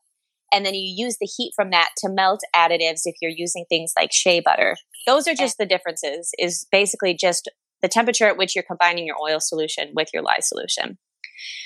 and 0.51 0.65
then 0.65 0.73
you 0.73 0.93
use 1.05 1.17
the 1.19 1.29
heat 1.37 1.53
from 1.55 1.69
that 1.71 1.89
to 1.99 2.09
melt 2.09 2.41
additives 2.55 3.01
if 3.05 3.15
you're 3.21 3.31
using 3.31 3.65
things 3.69 3.93
like 3.97 4.11
shea 4.11 4.39
butter. 4.39 4.75
Those 5.05 5.27
are 5.27 5.35
just 5.35 5.57
the 5.57 5.65
differences. 5.65 6.31
Is 6.37 6.65
basically 6.71 7.13
just 7.13 7.49
the 7.81 7.87
temperature 7.87 8.25
at 8.25 8.37
which 8.37 8.55
you're 8.55 8.63
combining 8.63 9.05
your 9.05 9.17
oil 9.21 9.39
solution 9.39 9.91
with 9.95 10.09
your 10.13 10.23
lye 10.23 10.39
solution. 10.39 10.97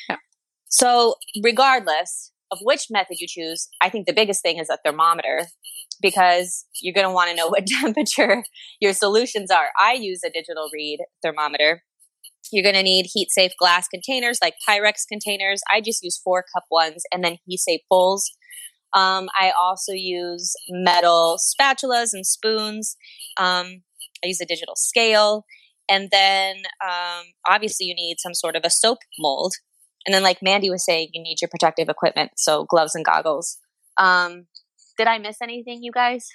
Yeah. 0.10 0.18
So, 0.68 1.16
regardless 1.42 2.31
of 2.52 2.60
which 2.62 2.88
method 2.90 3.18
you 3.20 3.28
choose, 3.28 3.70
I 3.82 3.90
think 3.90 4.06
the 4.06 4.14
biggest 4.14 4.42
thing 4.42 4.58
is 4.58 4.70
a 4.70 4.78
thermometer 4.86 5.48
because 6.02 6.66
you're 6.82 6.94
going 6.94 7.08
to 7.08 7.14
want 7.14 7.30
to 7.30 7.36
know 7.36 7.48
what 7.50 7.68
temperature 7.68 8.44
your 8.80 8.94
solutions 8.94 9.52
are. 9.52 9.70
I 9.80 9.94
use 9.94 10.22
a 10.26 10.30
digital 10.30 10.70
read 10.74 11.00
thermometer. 11.24 11.84
You're 12.52 12.64
going 12.64 12.76
to 12.76 12.84
need 12.84 13.08
heat 13.14 13.32
safe 13.32 13.52
glass 13.58 13.88
containers 13.88 14.40
like 14.42 14.56
Pyrex 14.68 15.06
containers. 15.08 15.62
I 15.72 15.80
just 15.80 16.04
use 16.04 16.20
four 16.22 16.44
cup 16.54 16.66
ones 16.70 17.04
and 17.12 17.24
then 17.24 17.38
heat 17.46 17.60
safe 17.60 17.82
bowls. 17.90 18.30
Um, 18.94 19.30
I 19.40 19.54
also 19.58 19.94
use 19.94 20.54
metal 20.70 21.38
spatulas 21.40 22.10
and 22.12 22.26
spoons. 22.26 22.98
Um, 23.38 23.84
I 24.24 24.28
use 24.28 24.42
a 24.42 24.46
digital 24.46 24.76
scale. 24.76 25.46
And 25.90 26.10
then 26.12 26.58
um, 26.84 27.26
obviously, 27.48 27.86
you 27.86 27.96
need 27.96 28.18
some 28.20 28.34
sort 28.34 28.56
of 28.56 28.64
a 28.66 28.70
soap 28.70 29.00
mold. 29.20 29.54
And 30.06 30.14
then, 30.14 30.24
like 30.24 30.40
Mandi 30.42 30.70
was 30.70 30.86
saying, 30.86 31.10
you 31.14 31.22
need 31.22 31.42
your 31.42 31.50
protective 31.50 31.90
equipment, 31.90 32.32
so 32.38 32.66
gloves 32.66 32.96
and 32.96 33.06
goggles. 33.06 33.58
Um, 33.98 34.48
did 34.98 35.08
I 35.08 35.18
miss 35.20 35.38
anything, 35.42 35.84
you 35.84 35.92
guys? 35.92 36.28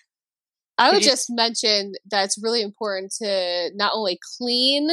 I 0.79 0.93
would 0.93 1.03
just 1.03 1.29
mention 1.31 1.93
that 2.11 2.25
it's 2.25 2.39
really 2.43 2.61
important 2.61 3.13
to 3.23 3.71
not 3.75 3.93
only 3.95 4.19
clean 4.39 4.91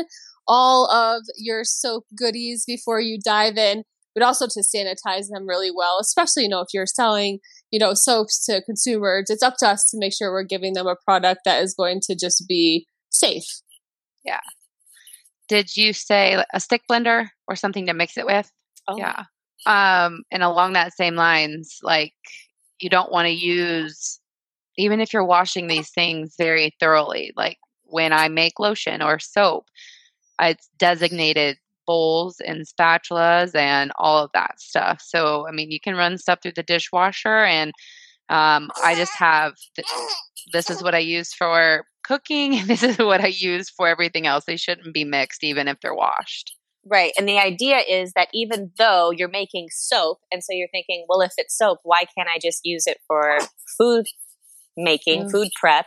all 0.48 0.90
of 0.90 1.24
your 1.38 1.64
soap 1.64 2.06
goodies 2.18 2.64
before 2.66 3.02
you 3.02 3.20
dive 3.24 3.58
in, 3.58 3.84
but 4.16 4.24
also 4.24 4.48
to 4.48 4.62
sanitize 4.62 5.28
them 5.30 5.48
really 5.48 5.72
well, 5.76 5.98
especially, 6.00 6.44
you 6.44 6.50
know, 6.50 6.62
if 6.62 6.68
you're 6.74 6.86
selling, 6.86 7.40
you 7.72 7.80
know, 7.80 7.94
soaps 7.94 8.46
to 8.46 8.62
consumers, 8.64 9.26
it's 9.30 9.44
up 9.44 9.56
to 9.60 9.68
us 9.68 9.90
to 9.90 9.98
make 9.98 10.14
sure 10.14 10.32
we're 10.32 10.44
giving 10.44 10.74
them 10.74 10.88
a 10.88 10.96
product 11.04 11.42
that 11.46 11.62
is 11.62 11.74
going 11.74 12.00
to 12.04 12.16
just 12.16 12.46
be 12.48 12.86
safe. 13.10 13.62
Yeah. 14.24 14.40
Did 15.50 15.76
you 15.76 15.92
say 15.94 16.42
a 16.54 16.60
stick 16.60 16.84
blender 16.90 17.28
or 17.48 17.56
something 17.56 17.88
to 17.88 17.94
mix 17.94 18.18
it 18.18 18.26
with? 18.26 18.50
Oh. 18.88 18.98
Yeah. 18.98 19.24
Um, 19.66 20.24
and 20.32 20.44
along 20.44 20.74
that 20.74 20.94
same 20.94 21.16
lines, 21.16 21.80
like 21.84 22.14
you 22.80 22.90
don't 22.90 23.12
want 23.12 23.28
to 23.28 23.34
use, 23.34 24.20
even 24.78 25.00
if 25.00 25.14
you're 25.14 25.26
washing 25.26 25.68
these 25.68 25.90
things 25.92 26.36
very 26.38 26.76
thoroughly, 26.80 27.32
like 27.36 27.58
when 27.84 28.12
I 28.12 28.28
make 28.28 28.60
lotion 28.60 29.02
or 29.02 29.20
soap, 29.20 29.66
it's 30.42 30.70
designated 30.78 31.58
bowls 31.86 32.40
and 32.46 32.66
spatulas 32.66 33.56
and 33.56 33.92
all 33.98 34.24
of 34.24 34.32
that 34.34 34.60
stuff. 34.60 35.02
So, 35.02 35.48
I 35.48 35.52
mean, 35.52 35.72
you 35.72 35.80
can 35.80 35.96
run 35.96 36.18
stuff 36.18 36.40
through 36.42 36.54
the 36.56 36.64
dishwasher, 36.64 37.44
and 37.46 37.72
um, 38.30 38.72
I 38.84 38.96
just 38.96 39.14
have 39.16 39.54
th- 39.76 39.88
this 40.54 40.70
is 40.70 40.84
what 40.84 40.96
I 40.96 41.00
use 41.00 41.34
for 41.34 41.86
cooking, 42.04 42.56
and 42.60 42.68
this 42.68 42.84
is 42.84 42.98
what 42.98 43.22
I 43.22 43.28
use 43.28 43.70
for 43.70 43.88
everything 43.88 44.28
else. 44.28 44.46
They 44.46 44.58
shouldn't 44.58 44.94
be 44.94 45.04
mixed, 45.06 45.44
even 45.44 45.68
if 45.68 45.80
they're 45.82 45.96
washed. 45.96 46.56
Right. 46.86 47.14
And 47.18 47.28
the 47.28 47.40
idea 47.40 47.78
is 47.78 48.12
that 48.14 48.28
even 48.34 48.72
though 48.78 49.12
you're 49.12 49.30
making 49.30 49.68
soap, 49.72 50.20
and 50.32 50.44
so 50.44 50.52
you're 50.52 50.68
thinking, 50.70 51.06
well, 51.08 51.22
if 51.22 51.32
it's 51.38 51.58
soap, 51.58 51.80
why 51.84 52.04
can't 52.18 52.28
I 52.28 52.40
just 52.42 52.62
use 52.64 52.88
it 52.88 52.98
for 53.08 53.38
food 53.78 54.06
making, 54.76 55.26
mm. 55.26 55.32
food 55.32 55.50
prep? 55.60 55.86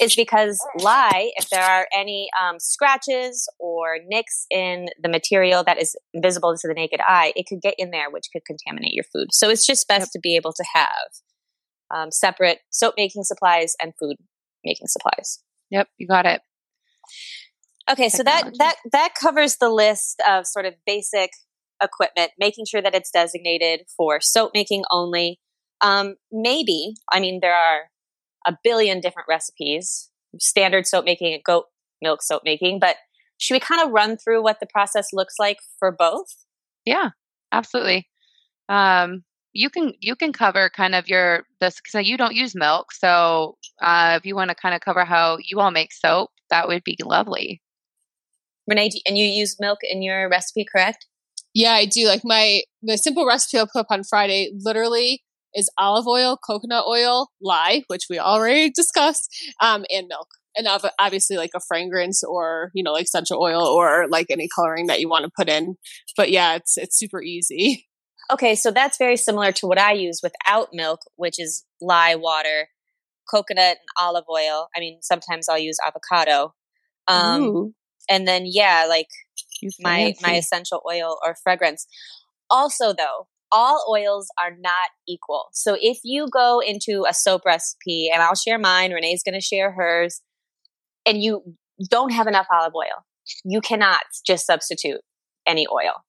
Is 0.00 0.16
because 0.16 0.58
lye, 0.80 1.32
if 1.36 1.50
there 1.50 1.62
are 1.62 1.86
any 1.94 2.30
um, 2.42 2.58
scratches 2.58 3.46
or 3.58 3.98
nicks 4.06 4.46
in 4.50 4.86
the 5.02 5.10
material 5.10 5.62
that 5.64 5.78
is 5.78 5.94
visible 6.16 6.56
to 6.56 6.66
the 6.66 6.72
naked 6.72 7.00
eye, 7.06 7.34
it 7.36 7.44
could 7.46 7.60
get 7.60 7.74
in 7.76 7.90
there, 7.90 8.10
which 8.10 8.28
could 8.32 8.42
contaminate 8.46 8.94
your 8.94 9.04
food. 9.12 9.28
So 9.32 9.50
it's 9.50 9.66
just 9.66 9.86
best 9.86 10.00
yep. 10.00 10.08
to 10.12 10.18
be 10.18 10.34
able 10.34 10.54
to 10.54 10.64
have 10.72 11.08
um, 11.94 12.10
separate 12.10 12.60
soap 12.70 12.94
making 12.96 13.24
supplies 13.24 13.76
and 13.82 13.92
food 14.00 14.16
making 14.64 14.86
supplies. 14.86 15.42
Yep, 15.70 15.88
you 15.98 16.08
got 16.08 16.24
it. 16.24 16.40
Okay, 17.90 18.08
so 18.08 18.22
that 18.22 18.50
that 18.58 18.76
that 18.92 19.14
covers 19.20 19.56
the 19.56 19.68
list 19.68 20.22
of 20.28 20.46
sort 20.46 20.66
of 20.66 20.74
basic 20.86 21.30
equipment, 21.82 22.30
making 22.38 22.64
sure 22.66 22.80
that 22.80 22.94
it's 22.94 23.10
designated 23.10 23.86
for 23.96 24.20
soap 24.20 24.52
making 24.54 24.84
only. 24.90 25.40
Um, 25.80 26.14
maybe, 26.30 26.94
I 27.12 27.18
mean, 27.18 27.40
there 27.42 27.54
are 27.54 27.90
a 28.46 28.56
billion 28.62 29.00
different 29.00 29.26
recipes, 29.28 30.10
standard 30.38 30.86
soap 30.86 31.04
making 31.04 31.34
and 31.34 31.42
goat 31.42 31.64
milk 32.00 32.22
soap 32.22 32.42
making, 32.44 32.78
but 32.78 32.96
should 33.38 33.54
we 33.54 33.60
kind 33.60 33.84
of 33.84 33.90
run 33.90 34.16
through 34.16 34.42
what 34.42 34.60
the 34.60 34.66
process 34.66 35.08
looks 35.12 35.34
like 35.38 35.58
for 35.78 35.90
both? 35.90 36.28
Yeah, 36.84 37.10
absolutely. 37.50 38.08
Um, 38.68 39.24
you 39.52 39.68
can 39.70 39.92
you 40.00 40.16
can 40.16 40.32
cover 40.32 40.70
kind 40.70 40.94
of 40.94 41.08
your 41.08 41.44
this 41.60 41.80
because 41.80 42.06
you 42.06 42.16
don't 42.16 42.34
use 42.34 42.54
milk, 42.54 42.92
so 42.92 43.58
uh, 43.82 44.18
if 44.18 44.24
you 44.24 44.34
want 44.34 44.50
to 44.50 44.54
kind 44.54 44.74
of 44.74 44.80
cover 44.80 45.04
how 45.04 45.38
you 45.44 45.60
all 45.60 45.70
make 45.70 45.92
soap, 45.92 46.30
that 46.50 46.68
would 46.68 46.84
be 46.84 46.96
lovely. 47.04 47.61
Renee, 48.68 48.90
and 49.06 49.18
you 49.18 49.24
use 49.24 49.56
milk 49.58 49.78
in 49.82 50.02
your 50.02 50.28
recipe, 50.28 50.64
correct? 50.64 51.06
Yeah, 51.54 51.72
I 51.72 51.84
do. 51.84 52.06
Like 52.06 52.22
my 52.24 52.62
the 52.82 52.96
simple 52.96 53.26
recipe 53.26 53.58
I'll 53.58 53.66
put 53.66 53.80
up 53.80 53.86
on 53.90 54.04
Friday 54.04 54.52
literally 54.58 55.22
is 55.54 55.70
olive 55.76 56.06
oil, 56.06 56.38
coconut 56.44 56.84
oil, 56.86 57.28
lye, 57.42 57.82
which 57.88 58.04
we 58.08 58.18
already 58.18 58.70
discussed, 58.74 59.28
um, 59.60 59.84
and 59.90 60.08
milk. 60.08 60.28
And 60.54 60.68
obviously, 60.98 61.36
like 61.36 61.52
a 61.54 61.60
fragrance 61.60 62.22
or 62.22 62.70
you 62.74 62.82
know, 62.82 62.92
like 62.92 63.04
essential 63.04 63.40
oil 63.40 63.62
or 63.62 64.06
like 64.08 64.26
any 64.30 64.48
coloring 64.54 64.86
that 64.86 65.00
you 65.00 65.08
want 65.08 65.24
to 65.24 65.30
put 65.36 65.48
in. 65.48 65.76
But 66.16 66.30
yeah, 66.30 66.56
it's 66.56 66.76
it's 66.76 66.98
super 66.98 67.22
easy. 67.22 67.86
Okay, 68.30 68.54
so 68.54 68.70
that's 68.70 68.98
very 68.98 69.16
similar 69.16 69.52
to 69.52 69.66
what 69.66 69.78
I 69.78 69.92
use 69.92 70.20
without 70.22 70.68
milk, 70.72 71.00
which 71.16 71.38
is 71.38 71.64
lye 71.80 72.14
water, 72.14 72.68
coconut, 73.30 73.78
and 73.78 73.88
olive 73.98 74.24
oil. 74.30 74.68
I 74.74 74.80
mean, 74.80 74.98
sometimes 75.02 75.48
I'll 75.48 75.58
use 75.58 75.76
avocado. 75.84 76.54
Um, 77.08 77.74
and 78.12 78.28
then 78.28 78.42
yeah, 78.44 78.84
like 78.88 79.08
my 79.80 80.14
my 80.22 80.34
essential 80.34 80.82
oil 80.86 81.18
or 81.24 81.34
fragrance. 81.42 81.86
Also, 82.50 82.92
though, 82.92 83.26
all 83.50 83.84
oils 83.90 84.28
are 84.38 84.50
not 84.60 84.90
equal. 85.08 85.46
So 85.52 85.76
if 85.80 86.00
you 86.04 86.28
go 86.30 86.60
into 86.60 87.06
a 87.08 87.14
soap 87.14 87.42
recipe, 87.46 88.10
and 88.12 88.22
I'll 88.22 88.34
share 88.34 88.58
mine, 88.58 88.92
Renee's 88.92 89.22
going 89.22 89.34
to 89.34 89.40
share 89.40 89.72
hers, 89.72 90.20
and 91.06 91.22
you 91.22 91.56
don't 91.88 92.12
have 92.12 92.26
enough 92.26 92.46
olive 92.52 92.74
oil, 92.74 93.06
you 93.44 93.62
cannot 93.62 94.02
just 94.26 94.46
substitute 94.46 95.00
any 95.46 95.66
oil. 95.66 96.04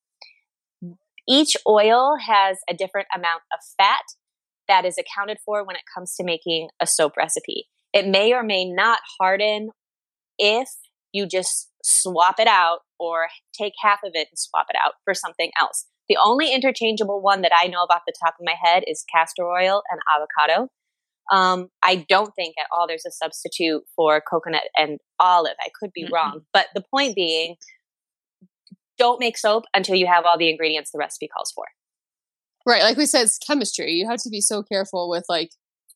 Each 1.27 1.55
oil 1.65 2.17
has 2.27 2.57
a 2.69 2.74
different 2.74 3.07
amount 3.15 3.43
of 3.53 3.60
fat 3.77 4.03
that 4.67 4.83
is 4.83 4.98
accounted 4.98 5.38
for 5.45 5.65
when 5.65 5.77
it 5.77 5.83
comes 5.95 6.15
to 6.15 6.24
making 6.25 6.67
a 6.81 6.88
soap 6.88 7.13
recipe. 7.17 7.69
It 7.93 8.07
may 8.07 8.33
or 8.33 8.43
may 8.43 8.65
not 8.65 9.00
harden 9.19 9.69
if 10.38 10.67
you 11.13 11.27
just 11.27 11.69
swap 11.84 12.40
it 12.40 12.48
out 12.48 12.80
or 13.00 13.28
take 13.54 13.74
half 13.82 14.00
of 14.04 14.12
it 14.13 14.28
and 14.32 14.40
swap 14.40 14.68
it 14.70 14.75
out 14.84 14.94
for 15.04 15.13
something 15.13 15.52
else. 15.60 15.86
The 16.10 16.18
only 16.24 16.54
interchangeable 16.54 17.22
one 17.22 17.42
that 17.42 17.52
I 17.58 17.68
know 17.68 17.84
about 17.84 18.02
the 18.06 18.13
top 18.24 18.36
of 18.40 18.46
my 18.46 18.56
head 18.62 18.84
is 18.88 19.06
castor 19.13 19.46
oil 19.46 19.84
and 19.90 20.00
avocado. 20.13 20.70
Um, 21.32 21.70
I 21.82 22.06
don't 22.10 22.34
think 22.36 22.56
at 22.60 22.68
all 22.72 22.88
there's 22.88 23.06
a 23.06 23.12
substitute 23.12 23.84
for 23.96 24.22
coconut 24.22 24.63
and 24.78 25.00
olive. 25.20 25.56
I 25.62 25.70
could 25.80 25.92
be 25.94 26.04
mm-hmm. 26.04 26.13
wrong. 26.13 26.42
But 26.52 26.68
the 26.75 26.84
point 26.94 27.16
being, 27.16 27.56
don't 28.98 29.20
make 29.20 29.38
soap 29.38 29.63
until 29.74 29.96
you 29.96 30.08
have 30.08 30.25
all 30.25 30.38
the 30.38 30.50
ingredients 30.50 30.92
the 30.92 31.00
recipe 31.00 31.30
calls 31.30 31.52
for. 31.56 31.66
Right. 32.66 32.84
Like 32.84 32.98
we 32.98 33.06
said, 33.06 33.24
it's 33.24 33.38
chemistry. 33.38 33.92
You 33.94 34.08
have 34.10 34.22
to 34.24 34.30
be 34.30 34.42
so 34.42 34.63
careful 34.63 35.10
with 35.10 35.25
like 35.28 35.50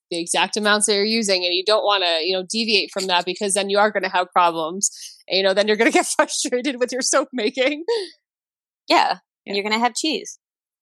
the 0.10 0.20
exact 0.20 0.58
amounts 0.58 0.86
that 0.86 0.96
you're 0.96 1.06
using 1.06 1.44
and 1.46 1.54
you 1.54 1.64
don't 1.66 1.84
want 1.84 2.04
to 2.04 2.26
you 2.26 2.34
know 2.34 2.46
deviate 2.50 2.90
from 2.92 3.08
that 3.08 3.26
because 3.26 3.54
then 3.54 3.70
you 3.70 3.78
are 3.78 3.92
going 3.92 4.04
to 4.04 4.10
have 4.10 4.32
problems 4.32 4.90
and 5.28 5.38
you 5.38 5.44
know 5.44 5.54
then 5.54 5.68
you're 5.68 5.78
going 5.78 5.92
to 5.92 5.98
get 5.98 6.06
frustrated 6.06 6.80
with 6.80 6.92
your 6.92 7.02
soap 7.02 7.30
making 7.34 7.84
yeah, 8.88 9.18
yeah. 9.46 9.54
you're 9.54 9.64
going 9.64 9.74
to 9.74 9.80
have 9.80 9.96
cheese 9.96 10.40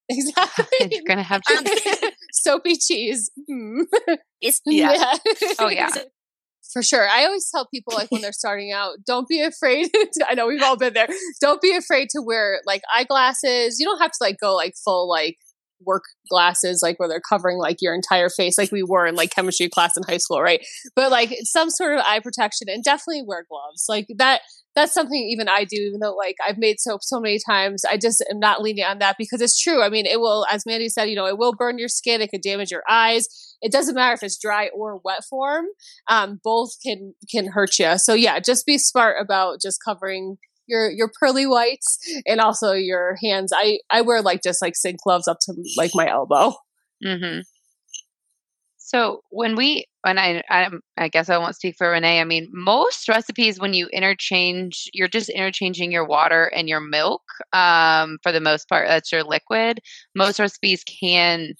exactly 0.09 0.65
you're 0.91 1.03
going 1.07 1.17
to 1.17 1.23
have 1.23 1.41
cheese. 1.47 2.11
soapy 2.31 2.75
cheese 2.75 3.31
mm. 3.49 3.83
yeah. 4.65 4.93
yeah. 4.93 5.17
oh 5.59 5.69
yeah 5.69 5.89
for 6.75 6.83
sure. 6.83 7.07
I 7.07 7.23
always 7.25 7.49
tell 7.49 7.67
people 7.67 7.93
like 7.95 8.11
when 8.11 8.21
they're 8.21 8.33
starting 8.33 8.73
out, 8.73 8.97
don't 9.05 9.29
be 9.29 9.41
afraid. 9.41 9.89
I 10.27 10.33
know 10.33 10.47
we've 10.47 10.61
all 10.61 10.75
been 10.75 10.93
there. 10.93 11.07
Don't 11.39 11.61
be 11.61 11.73
afraid 11.73 12.09
to 12.09 12.21
wear 12.21 12.59
like 12.65 12.81
eyeglasses. 12.93 13.79
You 13.79 13.85
don't 13.85 14.01
have 14.01 14.11
to 14.11 14.17
like 14.19 14.37
go 14.41 14.55
like 14.55 14.73
full 14.83 15.09
like 15.09 15.37
work 15.85 16.03
glasses 16.29 16.81
like 16.81 16.99
where 16.99 17.07
they're 17.07 17.21
covering 17.21 17.57
like 17.57 17.77
your 17.81 17.93
entire 17.93 18.29
face 18.29 18.57
like 18.57 18.71
we 18.71 18.83
wore 18.83 19.05
in 19.05 19.15
like 19.15 19.31
chemistry 19.31 19.69
class 19.69 19.95
in 19.97 20.03
high 20.03 20.17
school 20.17 20.41
right? 20.41 20.65
But 20.95 21.11
like 21.11 21.35
some 21.43 21.69
sort 21.69 21.97
of 21.97 22.03
eye 22.05 22.19
protection 22.19 22.67
and 22.69 22.83
definitely 22.83 23.23
wear 23.25 23.45
gloves. 23.49 23.85
Like 23.87 24.07
that 24.17 24.41
that's 24.75 24.93
something 24.93 25.19
even 25.31 25.47
i 25.47 25.63
do 25.63 25.77
even 25.77 25.99
though 26.01 26.13
like 26.13 26.35
i've 26.45 26.57
made 26.57 26.79
soap 26.79 27.01
so 27.01 27.19
many 27.19 27.39
times 27.39 27.83
i 27.89 27.97
just 27.97 28.23
am 28.29 28.39
not 28.39 28.61
leaning 28.61 28.83
on 28.83 28.99
that 28.99 29.15
because 29.17 29.41
it's 29.41 29.59
true. 29.59 29.81
I 29.81 29.89
mean 29.89 30.05
it 30.05 30.19
will 30.19 30.45
as 30.51 30.65
mandy 30.65 30.89
said 30.89 31.05
you 31.05 31.15
know 31.15 31.27
it 31.27 31.37
will 31.37 31.53
burn 31.55 31.79
your 31.79 31.87
skin 31.87 32.21
it 32.21 32.29
could 32.29 32.41
damage 32.41 32.71
your 32.71 32.83
eyes. 32.89 33.27
It 33.61 33.71
doesn't 33.71 33.95
matter 33.95 34.13
if 34.13 34.21
it's 34.21 34.37
dry 34.37 34.69
or 34.75 34.99
wet 35.03 35.23
form 35.29 35.65
um, 36.07 36.39
both 36.43 36.71
can 36.83 37.13
can 37.31 37.47
hurt 37.47 37.79
you 37.79 37.97
so 37.97 38.13
yeah 38.13 38.39
just 38.39 38.65
be 38.65 38.77
smart 38.77 39.15
about 39.19 39.61
just 39.61 39.79
covering 39.83 40.37
your 40.67 40.89
your 40.89 41.11
pearly 41.19 41.45
whites 41.45 41.97
and 42.25 42.39
also 42.39 42.73
your 42.73 43.17
hands. 43.23 43.51
I 43.55 43.79
I 43.89 44.01
wear 44.01 44.21
like 44.21 44.41
just 44.43 44.61
like 44.61 44.75
sink 44.75 45.01
gloves 45.03 45.27
up 45.27 45.37
to 45.41 45.53
like 45.77 45.91
my 45.93 46.09
elbow. 46.09 46.53
Mm-hmm. 47.05 47.41
So 48.85 49.21
when 49.31 49.55
we, 49.55 49.87
when 50.03 50.19
I, 50.19 50.43
I, 50.47 50.69
I 50.95 51.07
guess 51.07 51.27
I 51.27 51.39
won't 51.39 51.55
speak 51.55 51.75
for 51.75 51.89
Renee. 51.89 52.21
I 52.21 52.23
mean, 52.23 52.47
most 52.53 53.09
recipes 53.09 53.59
when 53.59 53.73
you 53.73 53.87
interchange, 53.87 54.87
you're 54.93 55.07
just 55.07 55.27
interchanging 55.29 55.91
your 55.91 56.05
water 56.05 56.45
and 56.55 56.69
your 56.69 56.81
milk. 56.81 57.23
Um, 57.51 58.19
for 58.21 58.31
the 58.31 58.39
most 58.39 58.69
part, 58.69 58.87
that's 58.87 59.11
your 59.11 59.23
liquid. 59.23 59.79
Most 60.13 60.39
recipes 60.39 60.83
can 60.83 61.55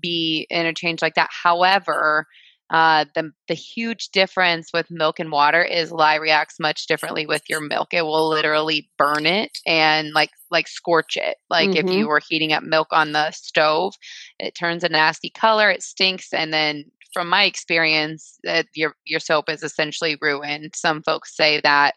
be 0.00 0.46
interchanged 0.48 1.02
like 1.02 1.14
that. 1.14 1.30
However, 1.42 2.26
Uh, 2.70 3.04
the 3.14 3.30
the 3.48 3.54
huge 3.54 4.10
difference 4.10 4.70
with 4.72 4.90
milk 4.90 5.18
and 5.18 5.30
water 5.32 5.62
is 5.62 5.90
lye 5.92 6.14
reacts 6.16 6.60
much 6.60 6.86
differently 6.86 7.26
with 7.26 7.42
your 7.48 7.60
milk. 7.60 7.92
It 7.92 8.02
will 8.02 8.28
literally 8.28 8.90
burn 8.98 9.26
it 9.26 9.58
and 9.66 10.12
like 10.12 10.30
like 10.50 10.68
scorch 10.68 11.16
it. 11.16 11.36
Like 11.50 11.70
Mhm. 11.70 11.76
if 11.76 11.90
you 11.90 12.08
were 12.08 12.20
heating 12.28 12.52
up 12.52 12.62
milk 12.62 12.88
on 12.92 13.12
the 13.12 13.30
stove, 13.32 13.94
it 14.38 14.54
turns 14.54 14.84
a 14.84 14.88
nasty 14.88 15.30
color. 15.30 15.70
It 15.70 15.82
stinks, 15.82 16.32
and 16.32 16.52
then 16.52 16.84
from 17.12 17.28
my 17.28 17.44
experience, 17.44 18.38
that 18.44 18.66
your 18.74 18.94
your 19.04 19.20
soap 19.20 19.48
is 19.48 19.62
essentially 19.62 20.16
ruined. 20.20 20.72
Some 20.76 21.02
folks 21.02 21.36
say 21.36 21.60
that 21.62 21.94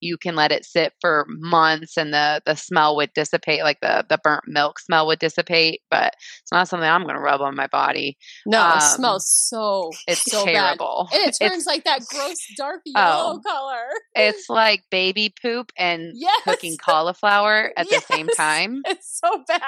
you 0.00 0.16
can 0.18 0.34
let 0.36 0.52
it 0.52 0.64
sit 0.64 0.92
for 1.00 1.26
months 1.28 1.96
and 1.96 2.12
the 2.12 2.40
the 2.46 2.54
smell 2.54 2.96
would 2.96 3.12
dissipate 3.14 3.62
like 3.62 3.80
the 3.80 4.04
the 4.08 4.18
burnt 4.22 4.44
milk 4.46 4.78
smell 4.78 5.06
would 5.06 5.18
dissipate 5.18 5.80
but 5.90 6.14
it's 6.42 6.52
not 6.52 6.68
something 6.68 6.88
i'm 6.88 7.02
going 7.02 7.14
to 7.14 7.20
rub 7.20 7.40
on 7.40 7.56
my 7.56 7.66
body 7.68 8.16
No, 8.44 8.60
Um, 8.62 8.78
it 8.78 8.82
smells 8.82 9.28
so 9.28 9.90
it's 10.06 10.22
so 10.22 10.44
bad. 10.44 10.52
terrible 10.54 11.08
And 11.12 11.20
it 11.22 11.28
It's- 11.40 11.50
turns 11.50 11.66
like 11.66 11.84
that 11.84 12.00
gross 12.06 12.36
dark 12.56 12.82
yellow 12.84 13.34
Oh. 13.36 13.40
color. 13.46 13.86
it's 14.14 14.48
like 14.48 14.82
baby 14.90 15.34
poop 15.42 15.72
and 15.78 16.12
Yes. 16.14 16.42
cooking 16.44 16.76
cauliflower 16.76 17.72
at 17.76 17.88
the 17.88 18.02
same 18.10 18.28
time 18.28 18.82
It's 18.86 19.20
so 19.22 19.42
bad. 19.48 19.62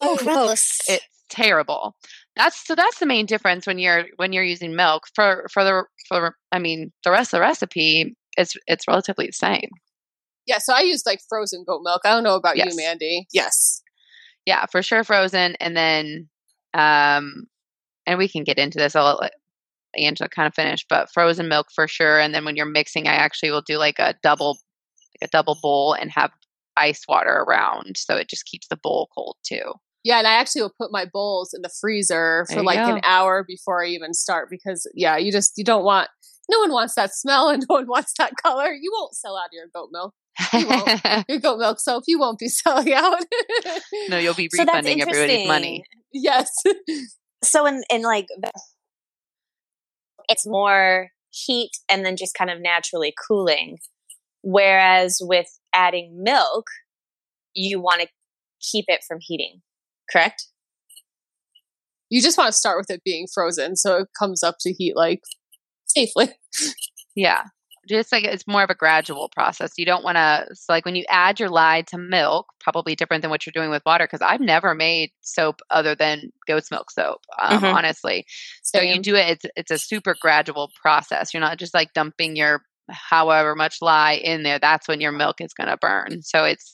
Oh, 0.00 0.16
gross. 0.16 0.78
it's 0.88 1.04
terrible 1.30 1.94
that's 2.36 2.66
so 2.66 2.74
that's 2.74 2.98
the 3.00 3.06
main 3.06 3.26
difference 3.26 3.66
when 3.66 3.78
you're 3.78 4.04
when 4.16 4.32
you're 4.32 4.42
using 4.44 4.74
milk 4.74 5.04
for 5.14 5.46
for 5.52 5.62
the 5.62 5.84
for 6.08 6.34
i 6.52 6.58
mean 6.58 6.90
the 7.04 7.10
rest 7.10 7.34
of 7.34 7.38
the 7.38 7.40
recipe 7.42 8.16
it's 8.38 8.54
it's 8.66 8.88
relatively 8.88 9.26
the 9.26 9.32
same 9.32 9.68
Yeah, 10.46 10.58
so 10.58 10.72
I 10.74 10.80
used 10.80 11.04
like 11.04 11.20
frozen 11.28 11.64
goat 11.66 11.82
milk. 11.84 12.02
I 12.06 12.10
don't 12.10 12.24
know 12.24 12.36
about 12.36 12.56
Yes. 12.56 12.68
you, 12.70 12.76
Mandi. 12.82 13.26
Yes. 13.32 13.82
yeah 14.46 14.64
for 14.72 14.82
sure 14.82 15.04
frozen 15.04 15.56
and 15.60 15.76
then 15.76 16.28
um 16.74 17.44
and 18.06 18.18
we 18.18 18.28
can 18.28 18.44
get 18.44 18.58
into 18.58 18.78
this 18.78 18.96
i'll 18.96 19.18
let 19.20 19.32
angela 19.96 20.28
kind 20.28 20.46
of 20.46 20.54
finish 20.54 20.84
but 20.88 21.10
frozen 21.12 21.48
milk 21.48 21.66
for 21.74 21.86
sure 21.88 22.18
and 22.20 22.34
then 22.34 22.44
when 22.44 22.56
you're 22.56 22.66
mixing 22.66 23.06
i 23.08 23.12
actually 23.14 23.50
will 23.50 23.62
do 23.62 23.76
like 23.78 23.98
a 23.98 24.14
double 24.22 24.58
like 25.20 25.28
a 25.28 25.30
double 25.30 25.56
bowl 25.62 25.92
and 25.94 26.10
have 26.10 26.30
ice 26.76 27.02
water 27.08 27.44
around 27.48 27.96
so 27.96 28.16
it 28.16 28.28
just 28.28 28.44
keeps 28.46 28.68
the 28.68 28.76
bowl 28.76 29.08
cold 29.14 29.36
too 29.42 29.72
Yeah, 30.04 30.18
and 30.18 30.26
I 30.28 30.34
actually 30.34 30.62
will 30.62 30.74
put 30.80 30.92
my 30.92 31.04
bowls 31.12 31.52
in 31.52 31.62
the 31.62 31.70
freezer 31.80 32.46
for 32.52 32.62
like 32.62 32.78
go. 32.78 32.94
an 32.94 33.00
hour 33.02 33.44
before 33.46 33.84
I 33.84 33.88
even 33.88 34.14
start 34.14 34.48
because 34.48 34.86
yeah, 34.94 35.16
you 35.16 35.32
just 35.32 35.54
you 35.56 35.64
don't 35.64 35.84
want 35.84 36.08
no 36.50 36.60
one 36.60 36.72
wants 36.72 36.94
that 36.94 37.14
smell 37.14 37.48
and 37.48 37.64
no 37.68 37.74
one 37.74 37.86
wants 37.86 38.12
that 38.18 38.32
color. 38.42 38.72
You 38.72 38.90
won't 38.92 39.14
sell 39.14 39.36
out 39.36 39.46
of 39.46 39.50
your 39.52 39.66
goat 39.74 39.90
milk. 39.92 40.14
won't. 40.52 41.02
Your 41.28 41.40
goat 41.40 41.58
milk 41.58 41.80
soap, 41.80 42.04
you 42.06 42.18
won't 42.18 42.38
be 42.38 42.48
selling 42.48 42.92
out. 42.92 43.18
no 44.08 44.18
you'll 44.18 44.34
be 44.34 44.48
So 44.54 44.64
that's 44.64 44.68
refunding 44.68 45.02
everybody's 45.02 45.48
money 45.48 45.82
yes. 46.12 46.48
so 47.42 47.66
in 47.66 47.82
in 47.90 48.02
like 48.02 48.28
it's 50.28 50.46
more 50.46 51.10
heat 51.30 51.70
and 51.90 52.04
then 52.04 52.16
just 52.16 52.34
kind 52.34 52.50
of 52.50 52.60
naturally 52.60 53.12
cooling 53.26 53.78
whereas 54.42 55.18
with 55.20 55.48
adding 55.74 56.22
milk 56.22 56.66
you 57.54 57.80
want 57.80 58.00
to 58.02 58.08
keep 58.60 58.84
it 58.88 59.00
from 59.06 59.18
heating 59.20 59.62
correct 60.10 60.46
You 62.10 62.22
just 62.22 62.38
want 62.38 62.48
to 62.48 62.56
start 62.56 62.78
with 62.78 62.90
it 62.90 63.02
being 63.04 63.26
frozen 63.32 63.74
so 63.76 63.98
it 63.98 64.08
comes 64.18 64.42
up 64.42 64.56
to 64.60 64.72
heat 64.72 64.94
like 64.96 65.20
safely. 65.86 66.30
Yeah. 67.14 67.44
Just 67.88 68.12
like 68.12 68.24
it's 68.24 68.46
more 68.46 68.62
of 68.62 68.68
a 68.68 68.74
gradual 68.74 69.30
process. 69.30 69.72
You 69.78 69.86
don't 69.86 70.04
want 70.04 70.16
to, 70.16 70.46
so 70.54 70.72
like 70.74 70.84
when 70.84 70.94
you 70.94 71.04
add 71.08 71.40
your 71.40 71.48
lye 71.48 71.82
to 71.88 71.96
milk, 71.96 72.46
probably 72.60 72.94
different 72.94 73.22
than 73.22 73.30
what 73.30 73.46
you're 73.46 73.52
doing 73.54 73.70
with 73.70 73.82
water, 73.86 74.04
because 74.04 74.20
I've 74.20 74.40
never 74.42 74.74
made 74.74 75.10
soap 75.22 75.60
other 75.70 75.94
than 75.94 76.30
goat's 76.46 76.70
milk 76.70 76.90
soap, 76.90 77.22
um, 77.40 77.62
Mhm. 77.62 77.74
honestly. 77.74 78.26
So 78.62 78.80
you 78.82 79.00
do 79.00 79.14
it, 79.14 79.30
it's, 79.30 79.46
it's 79.56 79.70
a 79.70 79.78
super 79.78 80.14
gradual 80.20 80.70
process. 80.82 81.32
You're 81.32 81.40
not 81.40 81.58
just 81.58 81.72
like 81.72 81.94
dumping 81.94 82.36
your 82.36 82.62
however 82.90 83.54
much 83.54 83.78
lye 83.80 84.14
in 84.22 84.42
there. 84.42 84.58
That's 84.58 84.86
when 84.86 85.00
your 85.00 85.12
milk 85.12 85.40
is 85.40 85.54
going 85.54 85.68
to 85.68 85.78
burn. 85.78 86.20
So 86.22 86.44
it's, 86.44 86.70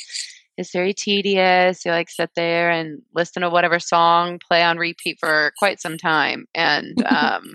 it's 0.57 0.73
very 0.73 0.95
tedious. 0.95 1.85
You 1.85 1.93
like 1.93 2.11
sit 2.11 2.31
there 2.35 2.71
and 2.71 3.03
listen 3.15 3.43
to 3.43 3.51
whatever 3.51 3.79
song 3.79 4.41
play 4.49 4.65
on 4.65 4.79
repeat 4.79 5.19
for 5.21 5.53
quite 5.61 5.81
some 5.81 5.97
time 5.97 6.47
and, 6.57 6.95
um, 7.07 7.55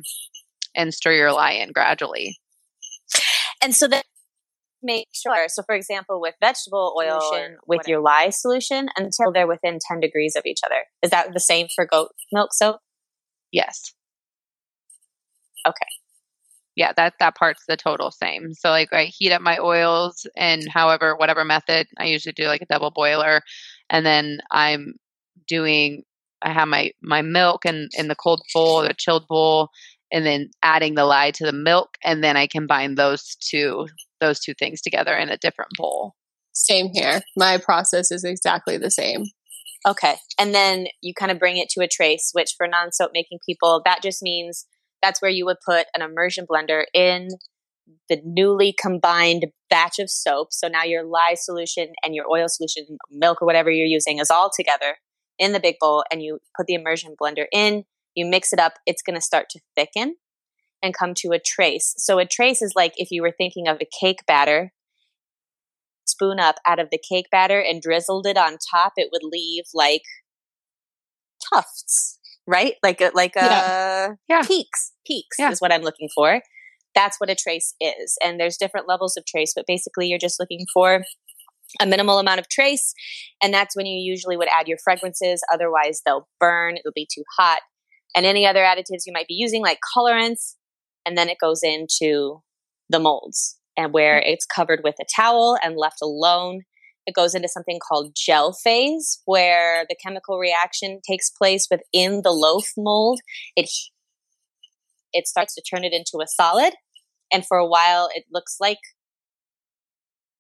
and 0.80 0.94
stir 0.94 1.14
your 1.14 1.32
lye 1.32 1.52
in 1.52 1.72
gradually. 1.72 2.38
and 3.62 3.76
so 3.76 3.88
then 3.88 4.04
make 4.82 5.08
sure 5.12 5.48
so 5.50 5.62
for 5.62 5.76
example 5.76 6.22
with 6.22 6.36
vegetable 6.40 6.96
oil 6.98 7.20
Solution, 7.20 7.58
with 7.68 7.86
your 7.86 8.00
lye 8.00 8.30
solution 8.30 8.88
until 8.96 9.30
they're 9.34 9.46
within 9.46 9.78
10 9.86 10.00
degrees 10.00 10.38
of 10.38 10.44
each 10.46 10.62
other 10.66 10.86
is 11.04 11.10
that 11.10 11.34
the 11.34 11.40
same 11.40 11.68
for 11.76 11.86
goat 11.86 12.12
milk 12.32 12.54
soap 12.54 12.80
Yes. 13.52 13.94
Okay. 15.68 15.86
Yeah, 16.76 16.94
that 16.96 17.14
that 17.20 17.36
part's 17.36 17.66
the 17.68 17.76
total 17.76 18.12
same. 18.12 18.54
So 18.54 18.70
like 18.70 18.94
I 18.94 19.06
heat 19.06 19.34
up 19.34 19.42
my 19.42 19.58
oils 19.58 20.26
and 20.38 20.68
however 20.70 21.16
whatever 21.16 21.44
method 21.44 21.88
I 21.98 22.06
usually 22.06 22.34
do 22.34 22.46
like 22.46 22.62
a 22.62 22.66
double 22.68 22.92
boiler 22.92 23.42
and 23.90 24.06
then 24.06 24.40
I'm 24.52 24.94
doing 25.48 26.04
I 26.42 26.54
have 26.54 26.70
my 26.70 26.92
my 27.02 27.22
milk 27.22 27.66
in 27.66 27.90
in 27.98 28.08
the 28.08 28.16
cold 28.16 28.42
bowl, 28.54 28.84
the 28.84 28.94
chilled 28.94 29.28
bowl 29.28 29.70
and 30.12 30.26
then 30.26 30.50
adding 30.64 30.96
the 30.96 31.06
lye 31.06 31.32
to 31.32 31.46
the 31.46 31.54
milk 31.54 31.98
and 32.04 32.24
then 32.24 32.38
I 32.38 32.48
combine 32.48 32.96
those 32.96 33.36
two 33.36 33.88
those 34.20 34.40
two 34.40 34.54
things 34.54 34.82
together 34.82 35.16
in 35.16 35.30
a 35.30 35.38
different 35.38 35.72
bowl. 35.78 36.16
Same 36.54 36.90
here. 36.94 37.22
My 37.38 37.58
process 37.58 38.12
is 38.12 38.24
exactly 38.24 38.78
the 38.78 38.92
same. 38.92 39.26
Okay. 39.88 40.16
And 40.38 40.54
then 40.54 40.88
you 41.02 41.14
kind 41.14 41.32
of 41.32 41.40
bring 41.40 41.58
it 41.58 41.70
to 41.70 41.82
a 41.82 41.88
trace, 41.88 42.32
which 42.34 42.56
for 42.58 42.68
non 42.68 42.92
soap 42.92 43.12
making 43.14 43.40
people, 43.46 43.82
that 43.86 44.02
just 44.04 44.22
means 44.22 44.66
that's 45.02 45.22
where 45.22 45.32
you 45.32 45.46
would 45.46 45.62
put 45.66 45.88
an 45.96 46.02
immersion 46.02 46.46
blender 46.46 46.84
in 46.94 47.30
the 48.10 48.22
newly 48.24 48.76
combined 48.78 49.48
batch 49.70 50.00
of 50.00 50.10
soap. 50.10 50.50
So 50.52 50.68
now 50.68 50.84
your 50.84 51.04
lye 51.04 51.36
solution 51.36 51.94
and 52.04 52.14
your 52.14 52.26
oil 52.30 52.48
solution, 52.50 52.98
milk 53.10 53.42
or 53.42 53.46
whatever 53.46 53.72
you're 53.72 53.86
using 53.86 54.20
is 54.20 54.30
all 54.30 54.52
together 54.54 54.98
in 55.38 55.54
the 55.54 55.60
big 55.60 55.76
bowl 55.80 56.04
and 56.12 56.22
you 56.22 56.40
put 56.58 56.68
the 56.68 56.74
immersion 56.74 57.16
blender 57.20 57.46
in, 57.54 57.86
you 58.16 58.26
mix 58.26 58.52
it 58.54 58.60
up, 58.60 58.74
it's 58.86 59.02
going 59.02 59.16
to 59.16 59.22
start 59.22 59.50
to 59.52 59.60
thicken 59.76 60.16
and 60.82 60.94
come 60.94 61.14
to 61.14 61.32
a 61.32 61.40
trace. 61.40 61.94
So 61.98 62.20
a 62.20 62.26
trace 62.26 62.62
is 62.62 62.74
like 62.76 62.94
if 62.98 63.12
you 63.12 63.22
were 63.22 63.34
thinking 63.38 63.68
of 63.68 63.78
a 63.82 63.88
cake 64.00 64.26
batter, 64.26 64.72
spoon 66.06 66.40
up 66.40 66.56
out 66.66 66.80
of 66.80 66.90
the 66.92 67.00
cake 67.00 67.28
batter 67.32 67.60
and 67.60 67.82
drizzled 67.82 68.26
it 68.26 68.38
on 68.38 68.58
top, 68.72 68.94
it 68.98 69.10
would 69.12 69.24
leave 69.24 69.66
like 69.74 70.04
tufts, 71.54 72.20
right? 72.48 72.76
Like 72.84 73.02
a, 73.02 73.12
like 73.14 73.36
a 73.36 73.46
Yeah. 73.46 74.10
Yeah. 74.28 74.42
peaks. 74.46 74.94
Peaks 75.06 75.38
Yeah. 75.40 75.52
is 75.52 75.60
what 75.62 75.72
I'm 75.72 75.82
looking 75.82 76.10
for. 76.14 76.42
That's 76.96 77.20
what 77.20 77.30
a 77.30 77.36
trace 77.36 77.76
is. 77.80 78.18
And 78.24 78.40
there's 78.40 78.58
different 78.58 78.88
levels 78.88 79.16
of 79.16 79.26
trace, 79.26 79.54
but 79.56 79.66
basically 79.68 80.08
you're 80.08 80.18
just 80.20 80.40
looking 80.40 80.66
for 80.74 81.04
a 81.80 81.86
minimal 81.86 82.18
amount 82.18 82.40
of 82.40 82.50
trace. 82.50 82.94
And 83.44 83.54
that's 83.54 83.76
when 83.76 83.86
you 83.86 84.00
usually 84.02 84.36
would 84.38 84.48
add 84.50 84.68
your 84.68 84.80
fragrances. 84.84 85.42
Otherwise, 85.54 86.02
they'll 86.06 86.28
burn, 86.40 86.78
it'll 86.78 86.92
be 86.96 87.08
too 87.14 87.24
hot. 87.38 87.60
And 88.16 88.26
any 88.26 88.46
other 88.46 88.62
additives 88.62 89.04
you 89.06 89.14
might 89.14 89.28
be 89.28 89.36
using, 89.36 89.62
like 89.62 89.80
colorants. 89.96 90.56
And 91.06 91.18
then 91.18 91.30
it 91.30 91.38
goes 91.40 91.62
into 91.64 92.42
the 92.90 93.00
molds 93.00 93.60
and 93.80 93.94
where 93.94 94.20
mm. 94.20 94.24
it's 94.26 94.46
covered 94.46 94.82
with 94.84 94.96
a 95.00 95.06
towel 95.16 95.58
and 95.64 95.78
left 95.78 96.02
alone. 96.02 96.62
It 97.06 97.16
goes 97.16 97.34
into 97.34 97.48
something 97.48 97.80
called 97.80 98.16
gel 98.16 98.54
phase, 98.54 99.22
where 99.26 99.86
the 99.90 99.96
chemical 99.96 100.38
reaction 100.38 101.00
takes 101.08 101.30
place 101.30 101.68
within 101.72 102.22
the 102.24 102.32
loaf 102.32 102.68
mold. 102.78 103.22
It 103.56 103.70
it 105.12 105.28
starts 105.28 105.56
to 105.56 105.62
turn 105.62 105.84
it 105.84 105.94
into 105.94 106.22
a 106.22 106.28
solid, 106.28 106.74
and 107.32 107.46
for 107.48 107.58
a 107.58 107.68
while 107.68 108.10
it 108.14 108.26
looks 108.32 108.58
like 108.60 108.80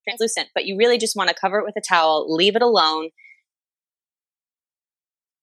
translucent. 0.08 0.50
But 0.54 0.66
you 0.66 0.78
really 0.78 0.98
just 0.98 1.16
want 1.16 1.30
to 1.30 1.36
cover 1.40 1.60
it 1.60 1.66
with 1.66 1.76
a 1.78 1.82
towel, 1.88 2.26
leave 2.30 2.56
it 2.56 2.62
alone. 2.62 3.10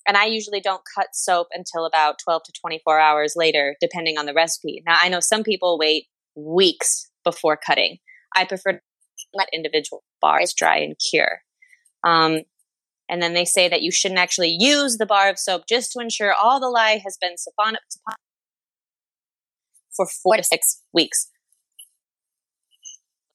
And 0.07 0.17
I 0.17 0.27
usually 0.27 0.61
don't 0.61 0.83
cut 0.95 1.09
soap 1.15 1.49
until 1.53 1.85
about 1.85 2.19
12 2.23 2.43
to 2.45 2.53
24 2.61 3.01
hours 3.01 3.35
later, 3.37 3.77
depending 3.81 4.19
on 4.19 4.27
the 4.27 4.35
recipe. 4.35 4.83
Now, 4.87 4.97
I 5.01 5.09
know 5.09 5.21
some 5.21 5.43
people 5.43 5.79
wait 5.79 6.07
weeks 6.37 7.11
before 7.25 7.57
cutting. 7.57 7.99
I 8.35 8.45
prefer 8.45 8.73
to 8.75 8.81
let 9.35 9.49
individual 9.53 10.05
bars 10.21 10.55
dry 10.57 10.79
and 10.79 10.97
cure. 11.11 11.41
Um, 12.05 12.43
and 13.09 13.23
then 13.23 13.35
they 13.35 13.45
say 13.45 13.69
that 13.69 13.83
you 13.83 13.91
shouldn't 13.91 14.21
actually 14.21 14.57
use 14.59 14.97
the 14.97 15.07
bar 15.07 15.29
of 15.29 15.39
soap 15.39 15.63
just 15.69 15.93
to 15.93 16.01
ensure 16.01 16.33
all 16.33 16.61
the 16.61 16.69
lye 16.69 17.01
has 17.05 17.17
been 17.21 17.37
siphon- 17.37 17.79
for 19.97 20.07
four 20.07 20.37
to 20.37 20.45
six 20.45 20.83
weeks. 20.93 21.31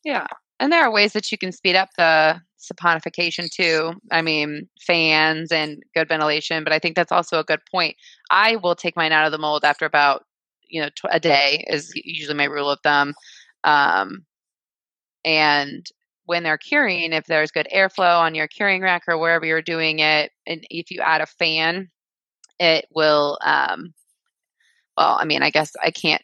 Yeah. 0.04 0.28
And 0.62 0.72
there 0.72 0.84
are 0.84 0.92
ways 0.92 1.14
that 1.14 1.32
you 1.32 1.40
can 1.40 1.52
speed 1.52 1.76
up 1.76 1.90
the 1.98 2.40
saponification 2.60 3.50
too. 3.50 3.94
I 4.12 4.22
mean, 4.22 4.70
fans 4.80 5.52
and 5.52 5.82
good 5.96 6.08
ventilation, 6.08 6.64
but 6.64 6.72
I 6.72 6.78
think 6.78 6.96
that's 6.96 7.12
also 7.12 7.40
a 7.40 7.44
good 7.44 7.62
point. 7.70 7.96
I 8.30 8.58
will 8.58 8.76
take 8.76 8.96
mine 8.96 9.12
out 9.12 9.26
of 9.26 9.32
the 9.32 9.40
mold 9.40 9.66
after 9.66 9.86
about, 9.86 10.24
you 10.70 10.80
know, 10.80 10.90
tw- 10.90 11.10
a 11.12 11.20
day 11.20 11.66
is 11.68 11.92
usually 11.96 12.38
my 12.38 12.44
rule 12.44 12.70
of 12.70 12.80
thumb. 12.84 13.16
Um, 13.64 14.24
and 15.26 15.84
when 16.26 16.44
they're 16.44 16.60
curing, 16.60 17.12
if 17.12 17.26
there's 17.26 17.50
good 17.50 17.68
airflow 17.76 18.20
on 18.20 18.36
your 18.36 18.48
curing 18.48 18.84
rack 18.84 19.02
or 19.08 19.18
wherever 19.18 19.46
you're 19.48 19.64
doing 19.64 19.98
it, 19.98 20.32
and 20.46 20.64
if 20.70 20.92
you 20.92 21.02
add 21.02 21.22
a 21.22 21.26
fan, 21.26 21.90
it 22.60 22.86
will 22.94 23.40
um, 23.44 23.96
well, 24.96 25.18
I 25.20 25.26
mean, 25.26 25.42
I 25.42 25.50
guess 25.50 25.72
I 25.84 25.90
can't 25.90 26.22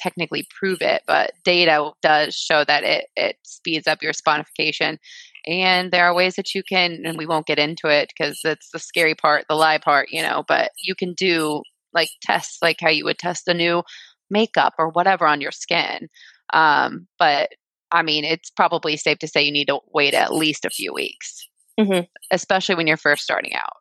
technically 0.00 0.46
prove 0.58 0.80
it, 0.80 1.02
but 1.06 1.32
data 1.44 1.90
does 2.02 2.34
show 2.34 2.64
that 2.64 2.82
it, 2.84 3.06
it 3.16 3.36
speeds 3.42 3.86
up 3.86 4.02
your 4.02 4.12
saponification. 4.12 4.98
And 5.46 5.90
there 5.92 6.04
are 6.04 6.14
ways 6.14 6.36
that 6.36 6.54
you 6.54 6.62
can, 6.62 7.02
and 7.04 7.16
we 7.16 7.26
won't 7.26 7.46
get 7.46 7.58
into 7.58 7.88
it 7.88 8.12
because 8.12 8.40
it's 8.44 8.70
the 8.72 8.78
scary 8.78 9.14
part, 9.14 9.44
the 9.48 9.54
lye 9.54 9.78
part, 9.78 10.08
you 10.10 10.22
know, 10.22 10.44
but 10.46 10.70
you 10.82 10.94
can 10.94 11.14
do 11.14 11.62
like 11.94 12.08
tests 12.22 12.58
like 12.62 12.76
how 12.80 12.90
you 12.90 13.04
would 13.04 13.18
test 13.18 13.48
a 13.48 13.54
new 13.54 13.82
makeup 14.30 14.74
or 14.78 14.88
whatever 14.90 15.26
on 15.26 15.40
your 15.40 15.50
skin. 15.52 16.08
Um, 16.52 17.06
but 17.18 17.50
I 17.90 18.02
mean, 18.02 18.24
it's 18.24 18.50
probably 18.50 18.96
safe 18.96 19.18
to 19.18 19.28
say 19.28 19.42
you 19.42 19.52
need 19.52 19.66
to 19.68 19.80
wait 19.92 20.14
at 20.14 20.32
least 20.32 20.64
a 20.64 20.70
few 20.70 20.92
weeks, 20.92 21.48
Mhm. 21.78 22.06
especially 22.30 22.76
when 22.76 22.86
you're 22.86 22.96
first 22.96 23.22
starting 23.24 23.54
out. 23.54 23.72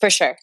For 0.00 0.10
sure. 0.10 0.36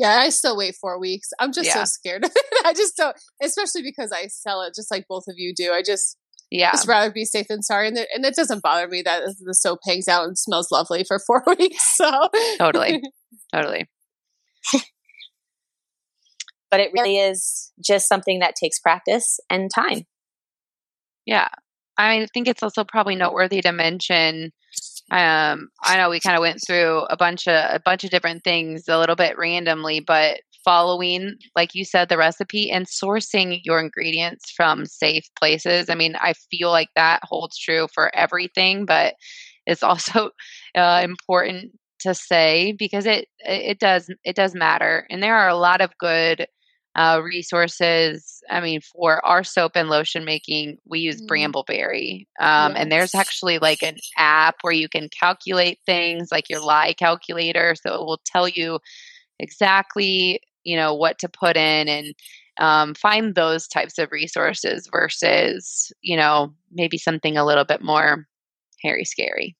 Yeah, 0.00 0.16
I 0.16 0.30
still 0.30 0.56
wait 0.56 0.76
four 0.80 0.98
weeks. 0.98 1.28
I'm 1.38 1.52
just 1.52 1.70
so 1.70 1.84
scared 1.84 2.24
of 2.24 2.30
it. 2.34 2.42
I 2.64 2.72
just 2.72 2.96
don't, 2.96 3.14
especially 3.42 3.82
because 3.82 4.10
I 4.12 4.28
sell 4.28 4.62
it 4.62 4.72
just 4.74 4.90
like 4.90 5.04
both 5.06 5.24
of 5.28 5.34
you 5.36 5.52
do. 5.54 5.72
I 5.72 5.82
just 5.82 6.16
Yeah. 6.50 6.70
just 6.72 6.88
rather 6.88 7.12
be 7.12 7.26
safe 7.26 7.48
than 7.48 7.62
sorry, 7.62 7.88
and 7.88 7.98
it, 7.98 8.08
and 8.14 8.24
it 8.24 8.34
doesn't 8.34 8.62
bother 8.62 8.88
me 8.88 9.02
that 9.02 9.24
the 9.44 9.52
soap 9.52 9.80
hangs 9.86 10.08
out 10.08 10.24
and 10.24 10.38
smells 10.38 10.70
lovely 10.72 11.04
for 11.04 11.18
four 11.26 11.44
weeks. 11.46 11.96
So 11.98 12.28
Totally. 12.58 13.02
Totally. 13.54 13.88
But 16.70 16.80
it 16.80 16.92
really 16.94 17.18
is 17.18 17.70
just 17.84 18.08
something 18.08 18.38
that 18.38 18.54
takes 18.56 18.78
practice 18.78 19.38
and 19.50 19.70
time. 19.74 20.04
Yeah. 21.26 21.48
I 21.98 22.26
think 22.32 22.48
it's 22.48 22.62
also 22.62 22.84
probably 22.84 23.16
noteworthy 23.16 23.60
to 23.60 23.72
mention 23.72 24.52
um 25.10 25.68
I 25.82 25.96
know 25.96 26.10
we 26.10 26.20
kind 26.20 26.36
of 26.36 26.40
went 26.40 26.60
through 26.66 27.00
a 27.10 27.16
bunch 27.16 27.48
of 27.48 27.54
a 27.54 27.80
bunch 27.84 28.04
of 28.04 28.10
different 28.10 28.44
things 28.44 28.84
a 28.88 28.98
little 28.98 29.16
bit 29.16 29.38
randomly, 29.38 30.00
but 30.00 30.40
following 30.64 31.34
like 31.56 31.74
you 31.74 31.84
said 31.84 32.08
the 32.08 32.18
recipe 32.18 32.70
and 32.70 32.86
sourcing 32.86 33.60
your 33.64 33.80
ingredients 33.80 34.50
from 34.50 34.84
safe 34.86 35.24
places. 35.38 35.88
I 35.88 35.94
mean, 35.94 36.16
I 36.20 36.34
feel 36.50 36.70
like 36.70 36.88
that 36.96 37.20
holds 37.24 37.58
true 37.58 37.88
for 37.94 38.14
everything, 38.14 38.84
but 38.84 39.14
it's 39.66 39.82
also 39.82 40.30
uh, 40.74 41.00
important 41.04 41.72
to 42.00 42.14
say 42.14 42.72
because 42.78 43.06
it 43.06 43.28
it 43.40 43.78
does 43.78 44.10
it 44.24 44.34
does 44.34 44.54
matter 44.54 45.06
and 45.10 45.22
there 45.22 45.36
are 45.36 45.48
a 45.48 45.54
lot 45.56 45.82
of 45.82 45.90
good 45.98 46.46
uh, 46.96 47.20
resources. 47.22 48.42
I 48.50 48.60
mean, 48.60 48.80
for 48.80 49.24
our 49.24 49.44
soap 49.44 49.72
and 49.76 49.88
lotion 49.88 50.24
making, 50.24 50.78
we 50.84 51.00
use 51.00 51.20
Mm. 51.22 51.28
Brambleberry. 51.28 52.26
Um, 52.40 52.74
And 52.76 52.90
there's 52.90 53.14
actually 53.14 53.58
like 53.58 53.82
an 53.82 53.96
app 54.16 54.56
where 54.62 54.72
you 54.72 54.88
can 54.88 55.08
calculate 55.08 55.78
things 55.86 56.30
like 56.32 56.48
your 56.50 56.60
lye 56.60 56.92
calculator. 56.94 57.74
So 57.76 57.94
it 57.94 58.00
will 58.00 58.20
tell 58.24 58.48
you 58.48 58.80
exactly, 59.38 60.40
you 60.64 60.76
know, 60.76 60.94
what 60.94 61.18
to 61.20 61.28
put 61.28 61.56
in 61.56 61.88
and 61.88 62.14
um, 62.58 62.94
find 62.94 63.34
those 63.34 63.66
types 63.68 63.98
of 63.98 64.10
resources 64.12 64.88
versus, 64.92 65.92
you 66.02 66.16
know, 66.16 66.52
maybe 66.72 66.98
something 66.98 67.36
a 67.36 67.44
little 67.46 67.64
bit 67.64 67.82
more 67.82 68.26
hairy 68.82 69.04
scary. 69.04 69.56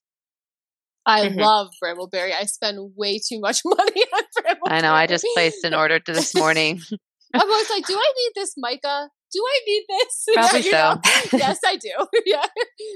I 1.06 1.22
Mhm. 1.22 1.38
love 1.38 1.72
Brambleberry. 1.82 2.32
I 2.32 2.44
spend 2.44 2.92
way 2.96 3.18
too 3.18 3.40
much 3.40 3.62
money 3.64 4.04
on 4.12 4.22
Brambleberry. 4.38 4.58
I 4.66 4.80
know. 4.82 4.92
I 4.92 5.06
just 5.06 5.26
placed 5.34 5.64
an 5.64 5.74
order 5.74 5.98
to 5.98 6.12
this 6.12 6.34
morning. 6.34 6.80
I'm 7.34 7.50
always 7.50 7.70
like, 7.70 7.86
do 7.86 7.96
I 7.96 8.12
need 8.16 8.32
this 8.34 8.54
mica? 8.56 9.08
Do 9.32 9.44
I 9.46 9.60
need 9.66 9.84
this? 9.88 10.24
Probably 10.34 10.60
You 10.62 10.72
know? 10.72 11.00
so. 11.04 11.36
yes, 11.38 11.60
I 11.64 11.76
do. 11.76 11.90
yeah. 12.26 12.44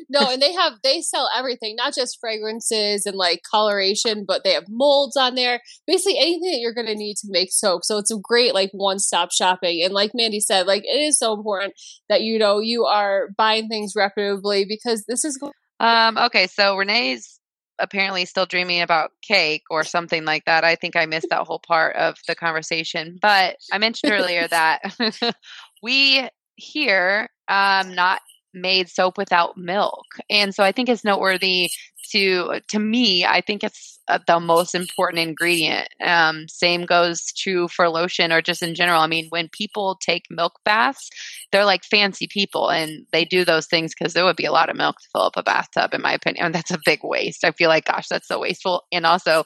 No, 0.08 0.30
and 0.30 0.42
they 0.42 0.52
have 0.52 0.74
they 0.82 1.00
sell 1.00 1.28
everything, 1.36 1.76
not 1.76 1.94
just 1.94 2.18
fragrances 2.20 3.06
and 3.06 3.16
like 3.16 3.42
coloration, 3.48 4.24
but 4.26 4.42
they 4.42 4.52
have 4.52 4.64
molds 4.68 5.16
on 5.16 5.36
there. 5.36 5.60
Basically 5.86 6.18
anything 6.18 6.50
that 6.52 6.58
you're 6.60 6.74
gonna 6.74 6.94
need 6.94 7.16
to 7.18 7.28
make 7.30 7.52
soap. 7.52 7.84
So 7.84 7.98
it's 7.98 8.10
a 8.10 8.18
great 8.20 8.54
like 8.54 8.70
one 8.72 8.98
stop 8.98 9.30
shopping. 9.32 9.82
And 9.84 9.94
like 9.94 10.10
Mandi 10.14 10.40
said, 10.40 10.66
like 10.66 10.82
it 10.84 11.00
is 11.00 11.18
so 11.18 11.34
important 11.34 11.74
that 12.08 12.22
you 12.22 12.38
know 12.38 12.58
you 12.58 12.84
are 12.84 13.28
buying 13.36 13.68
things 13.68 13.94
reputably 13.94 14.64
because 14.68 15.04
this 15.06 15.24
is 15.24 15.38
Um, 15.78 16.18
okay, 16.18 16.48
so 16.48 16.76
Renee's 16.76 17.38
apparently 17.78 18.24
still 18.24 18.46
dreaming 18.46 18.80
about 18.80 19.10
cake 19.22 19.62
or 19.70 19.84
something 19.84 20.24
like 20.24 20.44
that. 20.46 20.64
I 20.64 20.74
think 20.74 20.96
I 20.96 21.06
missed 21.06 21.28
that 21.30 21.46
whole 21.46 21.60
part 21.66 21.96
of 21.96 22.16
the 22.26 22.34
conversation. 22.34 23.18
But 23.20 23.56
I 23.72 23.78
mentioned 23.78 24.12
earlier 24.12 24.48
that 24.50 24.80
we 25.82 26.28
here 26.56 27.28
um 27.48 27.94
not 27.94 28.20
made 28.54 28.88
soap 28.88 29.18
without 29.18 29.56
milk. 29.56 30.04
And 30.30 30.54
so 30.54 30.62
I 30.62 30.72
think 30.72 30.88
it's 30.88 31.04
noteworthy 31.04 31.70
to 32.14 32.60
to 32.68 32.78
me, 32.78 33.24
I 33.24 33.40
think 33.40 33.64
it's 33.64 33.98
uh, 34.08 34.18
the 34.26 34.40
most 34.40 34.74
important 34.74 35.20
ingredient. 35.20 35.88
Um 36.00 36.46
same 36.48 36.86
goes 36.86 37.32
true 37.32 37.68
for 37.68 37.88
lotion 37.88 38.32
or 38.32 38.42
just 38.42 38.62
in 38.62 38.74
general. 38.74 39.00
I 39.02 39.06
mean, 39.06 39.26
when 39.30 39.48
people 39.48 39.98
take 40.00 40.24
milk 40.30 40.60
baths, 40.64 41.10
they're 41.54 41.64
like 41.64 41.84
fancy 41.84 42.26
people 42.26 42.68
and 42.68 43.06
they 43.12 43.24
do 43.24 43.44
those 43.44 43.66
things 43.66 43.94
because 43.96 44.12
there 44.12 44.24
would 44.24 44.36
be 44.36 44.44
a 44.44 44.52
lot 44.52 44.68
of 44.68 44.76
milk 44.76 44.96
to 44.98 45.08
fill 45.12 45.22
up 45.22 45.36
a 45.36 45.42
bathtub 45.42 45.94
in 45.94 46.02
my 46.02 46.12
opinion 46.12 46.46
and 46.46 46.54
that's 46.54 46.72
a 46.72 46.80
big 46.84 46.98
waste 47.04 47.44
i 47.44 47.52
feel 47.52 47.68
like 47.68 47.84
gosh 47.84 48.08
that's 48.08 48.26
so 48.26 48.40
wasteful 48.40 48.82
and 48.90 49.06
also 49.06 49.44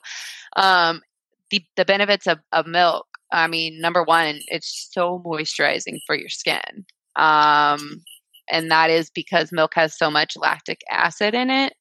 um, 0.57 1.03
the, 1.51 1.63
the 1.77 1.85
benefits 1.85 2.27
of, 2.27 2.39
of 2.53 2.67
milk 2.67 3.07
i 3.31 3.47
mean 3.47 3.79
number 3.81 4.03
one 4.03 4.41
it's 4.49 4.89
so 4.91 5.23
moisturizing 5.25 5.99
for 6.07 6.17
your 6.17 6.31
skin 6.31 6.87
um, 7.17 8.03
and 8.51 8.71
that 8.71 8.91
is 8.91 9.11
because 9.11 9.53
milk 9.53 9.73
has 9.75 9.97
so 9.97 10.11
much 10.11 10.37
lactic 10.37 10.81
acid 10.91 11.35
in 11.35 11.51
it 11.51 11.75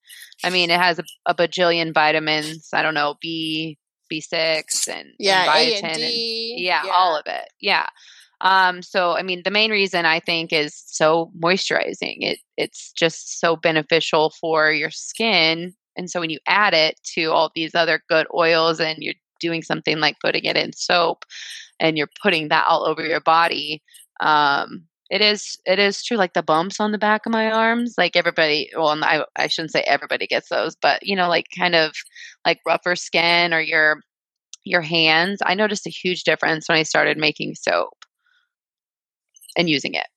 i 0.44 0.50
mean 0.50 0.70
it 0.70 0.80
has 0.80 1.00
a, 1.00 1.04
a 1.26 1.36
bajillion 1.36 1.94
vitamins 1.94 2.70
i 2.74 2.82
don't 2.82 2.94
know 2.94 3.16
b 3.22 3.78
b6 4.12 4.88
and, 4.88 5.10
yeah, 5.20 5.42
and 5.42 5.50
A 5.50 5.54
biotin 5.54 5.84
and 5.84 5.92
and- 5.92 5.98
D. 5.98 6.56
yeah, 6.60 6.84
all 6.94 7.18
of 7.18 7.24
it. 7.26 7.50
Yeah. 7.60 7.88
Um, 8.40 8.82
so 8.82 9.12
I 9.18 9.24
mean 9.24 9.42
the 9.44 9.52
main 9.52 9.72
reason 9.72 10.06
I 10.06 10.20
think 10.20 10.54
is 10.54 10.82
so 10.86 11.32
moisturizing. 11.44 12.18
It 12.22 12.40
it's 12.56 12.92
just 12.94 13.40
so 13.40 13.56
beneficial 13.56 14.32
for 14.40 14.72
your 14.72 14.92
skin. 14.92 15.74
And 15.98 16.10
so 16.10 16.20
when 16.20 16.30
you 16.30 16.40
add 16.48 16.74
it 16.74 17.00
to 17.16 17.32
all 17.32 17.52
these 17.56 17.74
other 17.74 18.02
good 18.08 18.28
oils 18.34 18.80
and 18.80 18.98
you're 19.02 19.16
doing 19.40 19.62
something 19.64 20.00
like 20.00 20.16
putting 20.24 20.46
it 20.46 20.56
in 20.56 20.72
soap 20.74 21.26
and 21.80 21.98
you're 21.98 22.10
putting 22.22 22.50
that 22.50 22.66
all 22.68 22.86
over 22.86 23.04
your 23.04 23.22
body, 23.22 23.82
um, 24.20 24.84
it 25.10 25.22
is 25.22 25.58
it 25.66 25.80
is 25.80 26.04
true 26.04 26.18
like 26.18 26.34
the 26.34 26.44
bumps 26.44 26.80
on 26.80 26.92
the 26.92 26.98
back 26.98 27.26
of 27.26 27.32
my 27.32 27.50
arms 27.50 27.96
like 27.98 28.16
everybody 28.16 28.70
well 28.76 28.98
I, 29.04 29.24
I 29.36 29.48
shouldn't 29.48 29.72
say 29.72 29.82
everybody 29.82 30.28
gets 30.28 30.50
those 30.50 30.76
but 30.82 31.00
you 31.04 31.16
know 31.16 31.30
like 31.30 31.46
kind 31.58 31.76
of 31.76 31.94
like 32.46 32.60
rougher 32.66 32.96
skin 32.96 33.54
or 33.54 33.60
your 33.62 34.02
your 34.64 34.82
hands 34.82 35.40
i 35.46 35.54
noticed 35.54 35.88
a 35.88 35.92
huge 35.92 36.24
difference 36.24 36.68
when 36.68 36.78
i 36.78 36.84
started 36.84 37.18
making 37.18 37.56
soap 37.56 37.94
and 39.58 39.70
using 39.70 39.94
it 39.94 40.08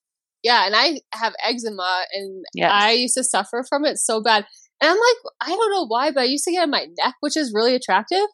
Yeah, 0.43 0.67
and 0.67 0.75
I 0.77 1.01
have 1.15 1.35
eczema 1.45 2.05
and 2.15 2.45
Yes. 2.55 2.71
I 2.73 2.93
used 2.93 3.15
to 3.17 3.25
suffer 3.25 3.65
from 3.69 3.85
it 3.85 3.99
so 3.99 4.23
bad. 4.23 4.47
And 4.81 4.91
I'm 4.91 4.97
like, 4.97 5.33
I 5.43 5.49
don't 5.51 5.71
know 5.71 5.87
why, 5.87 6.11
but 6.11 6.21
I 6.23 6.25
used 6.25 6.45
to 6.45 6.53
get 6.53 6.61
it 6.61 6.63
on 6.63 6.71
my 6.71 6.87
neck, 6.99 7.15
which 7.21 7.37
is 7.37 7.53
really 7.55 7.75
attractive. 7.75 8.27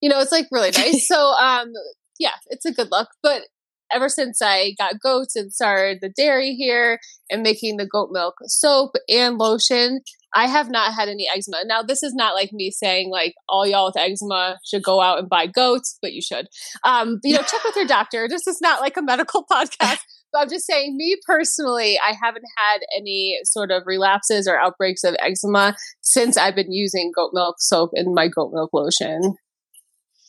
You 0.00 0.10
know, 0.10 0.20
it's 0.20 0.32
like 0.32 0.46
really 0.50 0.70
nice. 0.70 1.06
so 1.12 1.18
um 1.18 1.72
yeah, 2.18 2.34
it's 2.48 2.66
a 2.66 2.72
good 2.72 2.88
look. 2.90 3.08
But 3.22 3.42
ever 3.92 4.08
since 4.08 4.40
I 4.42 4.74
got 4.78 5.00
goats 5.00 5.36
and 5.36 5.52
started 5.52 5.98
the 6.00 6.08
dairy 6.08 6.54
here 6.54 6.98
and 7.30 7.42
making 7.42 7.76
the 7.76 7.86
goat 7.86 8.10
milk 8.12 8.34
soap 8.46 8.92
and 9.08 9.38
lotion, 9.38 10.00
I 10.34 10.46
have 10.46 10.70
not 10.70 10.94
had 10.94 11.08
any 11.08 11.26
eczema. 11.34 11.64
Now, 11.64 11.82
this 11.82 12.02
is 12.02 12.14
not 12.14 12.34
like 12.34 12.52
me 12.52 12.70
saying 12.70 13.10
like 13.10 13.34
all 13.48 13.66
y'all 13.66 13.86
with 13.86 13.96
eczema 13.96 14.58
should 14.64 14.82
go 14.82 15.00
out 15.00 15.18
and 15.18 15.28
buy 15.28 15.46
goats, 15.46 15.98
but 16.02 16.12
you 16.12 16.22
should. 16.22 16.48
Um, 16.84 17.18
you 17.24 17.34
know, 17.34 17.42
check 17.42 17.64
with 17.64 17.76
your 17.76 17.86
doctor. 17.86 18.28
This 18.28 18.46
is 18.46 18.60
not 18.60 18.80
like 18.80 18.96
a 18.96 19.02
medical 19.02 19.44
podcast. 19.52 20.00
But 20.30 20.42
I'm 20.42 20.48
just 20.50 20.66
saying, 20.66 20.96
me 20.96 21.16
personally, 21.26 21.98
I 21.98 22.12
haven't 22.22 22.44
had 22.56 22.80
any 22.96 23.38
sort 23.44 23.70
of 23.70 23.84
relapses 23.86 24.46
or 24.46 24.60
outbreaks 24.60 25.02
of 25.02 25.16
eczema 25.20 25.74
since 26.02 26.36
I've 26.36 26.54
been 26.54 26.70
using 26.70 27.12
goat 27.16 27.30
milk 27.32 27.56
soap 27.60 27.90
and 27.94 28.14
my 28.14 28.28
goat 28.28 28.50
milk 28.52 28.70
lotion. 28.74 29.36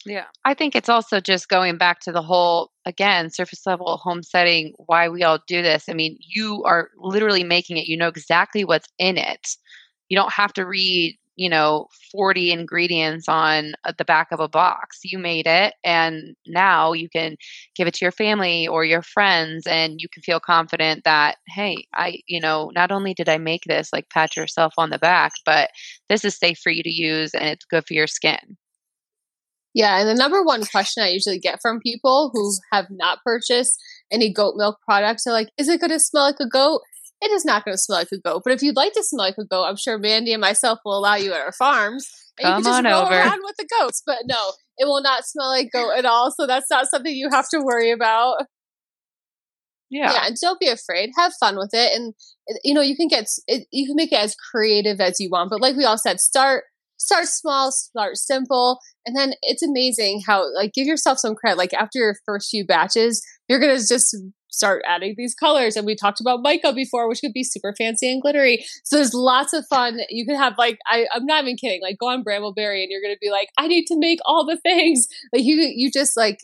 Yeah. 0.06 0.26
I 0.46 0.54
think 0.54 0.76
it's 0.76 0.90
also 0.90 1.20
just 1.20 1.50
going 1.50 1.78
back 1.78 2.00
to 2.02 2.12
the 2.12 2.22
whole, 2.22 2.72
again, 2.86 3.30
surface 3.30 3.66
level 3.66 3.98
homesteading, 3.98 4.74
why 4.78 5.10
we 5.10 5.24
all 5.24 5.40
do 5.48 5.62
this. 5.62 5.90
I 5.90 5.94
mean, 5.94 6.18
you 6.22 6.64
are 6.64 6.90
literally 6.98 7.44
making 7.44 7.78
it, 7.78 7.88
you 7.88 7.98
know 7.98 8.08
exactly 8.08 8.64
what's 8.64 8.88
in 8.98 9.18
it. 9.18 9.56
You 10.08 10.16
don't 10.18 10.32
have 10.32 10.54
to 10.54 10.66
read, 10.66 11.18
you 11.36 11.50
know, 11.50 11.88
40 12.12 12.52
ingredients 12.52 13.28
on 13.28 13.74
the 13.98 14.06
back 14.06 14.30
of 14.32 14.40
a 14.40 14.48
box. 14.48 15.00
You 15.04 15.20
made 15.20 15.48
it, 15.48 15.74
and 15.84 16.36
now 16.48 16.94
you 16.94 17.10
can 17.10 17.36
give 17.76 17.88
it 17.88 17.94
to 17.96 18.06
your 18.06 18.12
family 18.14 18.68
or 18.68 18.86
your 18.86 19.02
friends, 19.02 19.68
and 19.68 20.00
you 20.00 20.08
can 20.12 20.24
feel 20.24 20.40
confident 20.40 21.04
that, 21.04 21.38
hey, 21.50 21.86
I, 21.94 22.22
you 22.26 22.40
know, 22.40 22.72
not 22.74 22.92
only 22.92 23.14
did 23.14 23.28
I 23.30 23.38
make 23.38 23.64
this, 23.66 23.90
like 23.92 24.10
pat 24.10 24.38
yourself 24.38 24.74
on 24.78 24.92
the 24.92 24.98
back, 24.98 25.34
but 25.46 25.72
this 26.08 26.24
is 26.24 26.38
safe 26.38 26.58
for 26.60 26.72
you 26.72 26.84
to 26.84 26.90
use 26.90 27.34
and 27.36 27.50
it's 27.50 27.66
good 27.66 27.86
for 27.86 27.94
your 27.94 28.08
skin. 28.08 28.58
Yeah, 29.80 29.98
and 29.98 30.10
the 30.10 30.14
number 30.14 30.44
one 30.44 30.66
question 30.66 31.04
I 31.04 31.08
usually 31.08 31.40
get 31.40 31.62
from 31.62 31.80
people 31.80 32.32
who 32.34 32.52
have 32.74 32.88
not 32.90 33.20
purchased 33.24 33.82
any 34.12 34.30
goat 34.34 34.56
milk 34.58 34.80
products 34.84 35.26
are 35.26 35.32
like, 35.32 35.48
is 35.58 35.70
it 35.70 35.80
going 35.80 35.92
to 35.92 36.02
smell 36.02 36.24
like 36.24 36.42
a 36.42 36.50
goat? 36.50 36.82
It 37.22 37.32
is 37.32 37.46
not 37.46 37.64
going 37.64 37.76
to 37.76 37.78
smell 37.78 38.00
like 38.00 38.10
a 38.12 38.18
goat. 38.18 38.42
But 38.44 38.52
if 38.52 38.62
you'd 38.62 38.76
like 38.76 38.92
to 38.92 39.04
smell 39.04 39.24
like 39.24 39.38
a 39.40 39.46
goat, 39.46 39.64
I'm 39.64 39.78
sure 39.78 39.98
Mandi 39.98 40.34
and 40.34 40.42
myself 40.42 40.80
will 40.84 40.98
allow 40.98 41.16
you 41.16 41.32
at 41.32 41.40
our 41.40 41.54
farms. 41.54 42.12
And 42.38 42.48
you 42.48 42.54
Come 42.56 42.64
can 42.64 42.72
just 42.72 42.78
on 42.80 42.92
roll 42.92 43.04
over. 43.04 43.16
around 43.16 43.40
with 43.42 43.56
the 43.58 43.70
goats. 43.80 44.04
But 44.06 44.18
no, 44.26 44.52
it 44.78 44.86
will 44.86 45.02
not 45.02 45.24
smell 45.24 45.48
like 45.48 45.70
goat 45.72 45.92
at 45.98 46.04
all. 46.04 46.34
So 46.38 46.46
that's 46.46 46.70
not 46.70 46.88
something 46.88 47.16
you 47.16 47.30
have 47.32 47.48
to 47.54 47.62
worry 47.62 47.92
about. 47.92 48.36
Yeah. 49.90 50.12
yeah, 50.12 50.28
and 50.28 50.36
don't 50.40 50.60
be 50.60 50.68
afraid. 50.68 51.12
Have 51.18 51.34
fun 51.40 51.58
with 51.58 51.72
it, 51.74 51.96
and 51.96 52.14
you 52.64 52.76
know 52.76 52.82
you 52.82 52.96
can 52.96 53.08
get 53.08 53.26
it, 53.48 53.66
you 53.72 53.88
can 53.88 53.96
make 53.96 54.12
it 54.12 54.20
as 54.20 54.36
creative 54.36 55.02
as 55.02 55.20
you 55.20 55.30
want. 55.32 55.50
But 55.50 55.62
like 55.62 55.76
we 55.76 55.84
all 55.84 55.98
said, 55.98 56.20
start 56.20 56.66
start 57.00 57.26
small, 57.26 57.72
start 57.72 58.18
simple, 58.18 58.80
and 59.06 59.16
then 59.16 59.34
it's 59.42 59.64
amazing 59.64 60.22
how 60.26 60.54
like 60.54 60.74
give 60.74 60.86
yourself 60.86 61.18
some 61.18 61.36
credit. 61.36 61.58
Like 61.58 61.74
after 61.74 61.98
your 62.00 62.16
first 62.26 62.50
few 62.50 62.66
batches, 62.66 63.26
you're 63.48 63.60
gonna 63.60 63.78
just 63.78 64.16
start 64.52 64.84
adding 64.86 65.16
these 65.18 65.34
colors. 65.34 65.76
And 65.76 65.86
we 65.86 65.96
talked 65.96 66.20
about 66.20 66.42
mica 66.42 66.74
before, 66.74 67.08
which 67.08 67.22
could 67.22 67.34
be 67.34 67.44
super 67.44 67.74
fancy 67.78 68.12
and 68.12 68.22
glittery. 68.22 68.66
So 68.84 68.98
there's 68.98 69.14
lots 69.14 69.54
of 69.54 69.66
fun. 69.68 70.00
You 70.10 70.26
can 70.26 70.36
have 70.36 70.56
like 70.58 70.80
I, 70.88 71.08
I'm 71.14 71.26
not 71.26 71.44
even 71.44 71.56
kidding. 71.56 71.82
Like 71.82 71.98
go 71.98 72.10
on 72.10 72.24
Brambleberry 72.24 72.84
and 72.84 72.92
you're 72.92 73.02
gonna 73.02 73.16
be 73.22 73.32
like, 73.32 73.50
I 73.58 73.68
need 73.68 73.86
to 73.88 73.98
make 73.98 74.20
all 74.26 74.46
the 74.46 74.58
things. 74.58 75.08
Like 75.34 75.44
you 75.44 75.56
you 75.56 75.92
just 75.92 76.18
like 76.18 76.40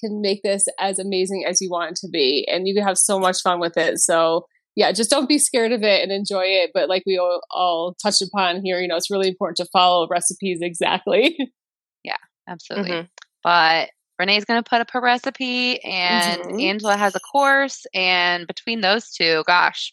can 0.00 0.20
make 0.20 0.42
this 0.42 0.64
as 0.78 0.98
amazing 0.98 1.44
as 1.46 1.60
you 1.60 1.70
want 1.70 1.92
it 1.92 1.96
to 1.96 2.08
be, 2.08 2.46
and 2.50 2.66
you 2.66 2.74
can 2.74 2.84
have 2.84 2.98
so 2.98 3.18
much 3.18 3.40
fun 3.42 3.60
with 3.60 3.76
it. 3.76 3.98
So 3.98 4.46
yeah, 4.76 4.92
just 4.92 5.10
don't 5.10 5.28
be 5.28 5.38
scared 5.38 5.72
of 5.72 5.82
it 5.82 6.02
and 6.02 6.12
enjoy 6.12 6.44
it. 6.44 6.70
But 6.72 6.88
like 6.88 7.02
we 7.06 7.18
all, 7.18 7.42
all 7.50 7.94
touched 8.02 8.22
upon 8.22 8.62
here, 8.64 8.80
you 8.80 8.88
know, 8.88 8.96
it's 8.96 9.10
really 9.10 9.28
important 9.28 9.56
to 9.56 9.66
follow 9.66 10.06
recipes 10.08 10.60
exactly. 10.62 11.36
yeah, 12.04 12.16
absolutely. 12.48 12.90
Mm-hmm. 12.90 13.06
But 13.42 13.90
Renee's 14.18 14.44
going 14.44 14.62
to 14.62 14.68
put 14.68 14.80
up 14.80 14.90
her 14.90 15.00
recipe, 15.00 15.82
and 15.82 16.42
mm-hmm. 16.42 16.60
Angela 16.60 16.96
has 16.96 17.14
a 17.14 17.20
course. 17.20 17.86
And 17.94 18.46
between 18.46 18.82
those 18.82 19.10
two, 19.10 19.42
gosh, 19.46 19.92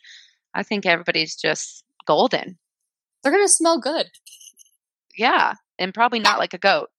I 0.53 0.63
think 0.63 0.85
everybody's 0.85 1.35
just 1.35 1.83
golden. 2.05 2.57
They're 3.23 3.31
going 3.31 3.45
to 3.45 3.51
smell 3.51 3.79
good. 3.79 4.07
Yeah, 5.17 5.53
and 5.79 5.93
probably 5.93 6.19
not 6.19 6.39
like 6.39 6.53
a 6.53 6.57
goat. 6.57 6.89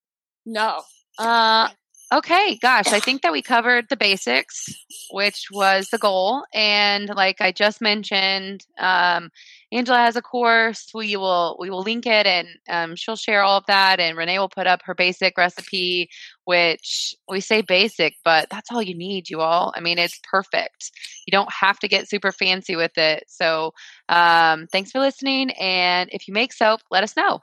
No. 0.45 0.81
Uh, 1.17 1.69
Okay, 2.11 2.57
gosh, 2.59 2.91
I 2.91 2.99
think 2.99 3.21
that 3.21 3.31
we 3.31 3.43
covered 3.43 3.85
the 3.87 3.95
basics, 3.95 4.65
which 5.11 5.45
was 5.51 5.89
the 5.89 5.99
goal. 5.99 6.43
And 6.55 7.07
like 7.09 7.39
I 7.39 7.51
just 7.51 7.81
mentioned, 7.81 8.65
um, 8.79 9.29
Angela 9.71 9.99
has 9.99 10.15
a 10.15 10.21
course. 10.23 10.89
We 10.91 11.15
will 11.17 11.55
we 11.59 11.69
will 11.69 11.83
link 11.83 12.07
it, 12.07 12.25
and 12.25 12.47
um, 12.67 12.95
she'll 12.95 13.15
share 13.15 13.43
all 13.43 13.59
of 13.59 13.65
that. 13.67 13.99
And 13.99 14.17
Renee 14.17 14.39
will 14.39 14.49
put 14.49 14.65
up 14.65 14.81
her 14.85 14.95
basic 14.95 15.37
recipe, 15.37 16.09
which 16.45 17.13
we 17.29 17.41
say 17.41 17.61
basic, 17.61 18.15
but 18.25 18.49
that's 18.49 18.71
all 18.71 18.81
you 18.81 18.97
need, 18.97 19.29
you 19.29 19.41
all. 19.41 19.71
I 19.75 19.79
mean, 19.79 19.99
it's 19.99 20.19
perfect. 20.23 20.91
You 21.27 21.31
don't 21.31 21.51
have 21.53 21.77
to 21.79 21.87
get 21.87 22.09
super 22.09 22.31
fancy 22.31 22.75
with 22.75 22.97
it. 22.97 23.25
So, 23.27 23.73
um, 24.09 24.65
thanks 24.71 24.89
for 24.91 24.99
listening. 24.99 25.51
And 25.51 26.09
if 26.11 26.27
you 26.27 26.33
make 26.33 26.53
soap, 26.53 26.81
let 26.89 27.03
us 27.03 27.15
know. 27.15 27.41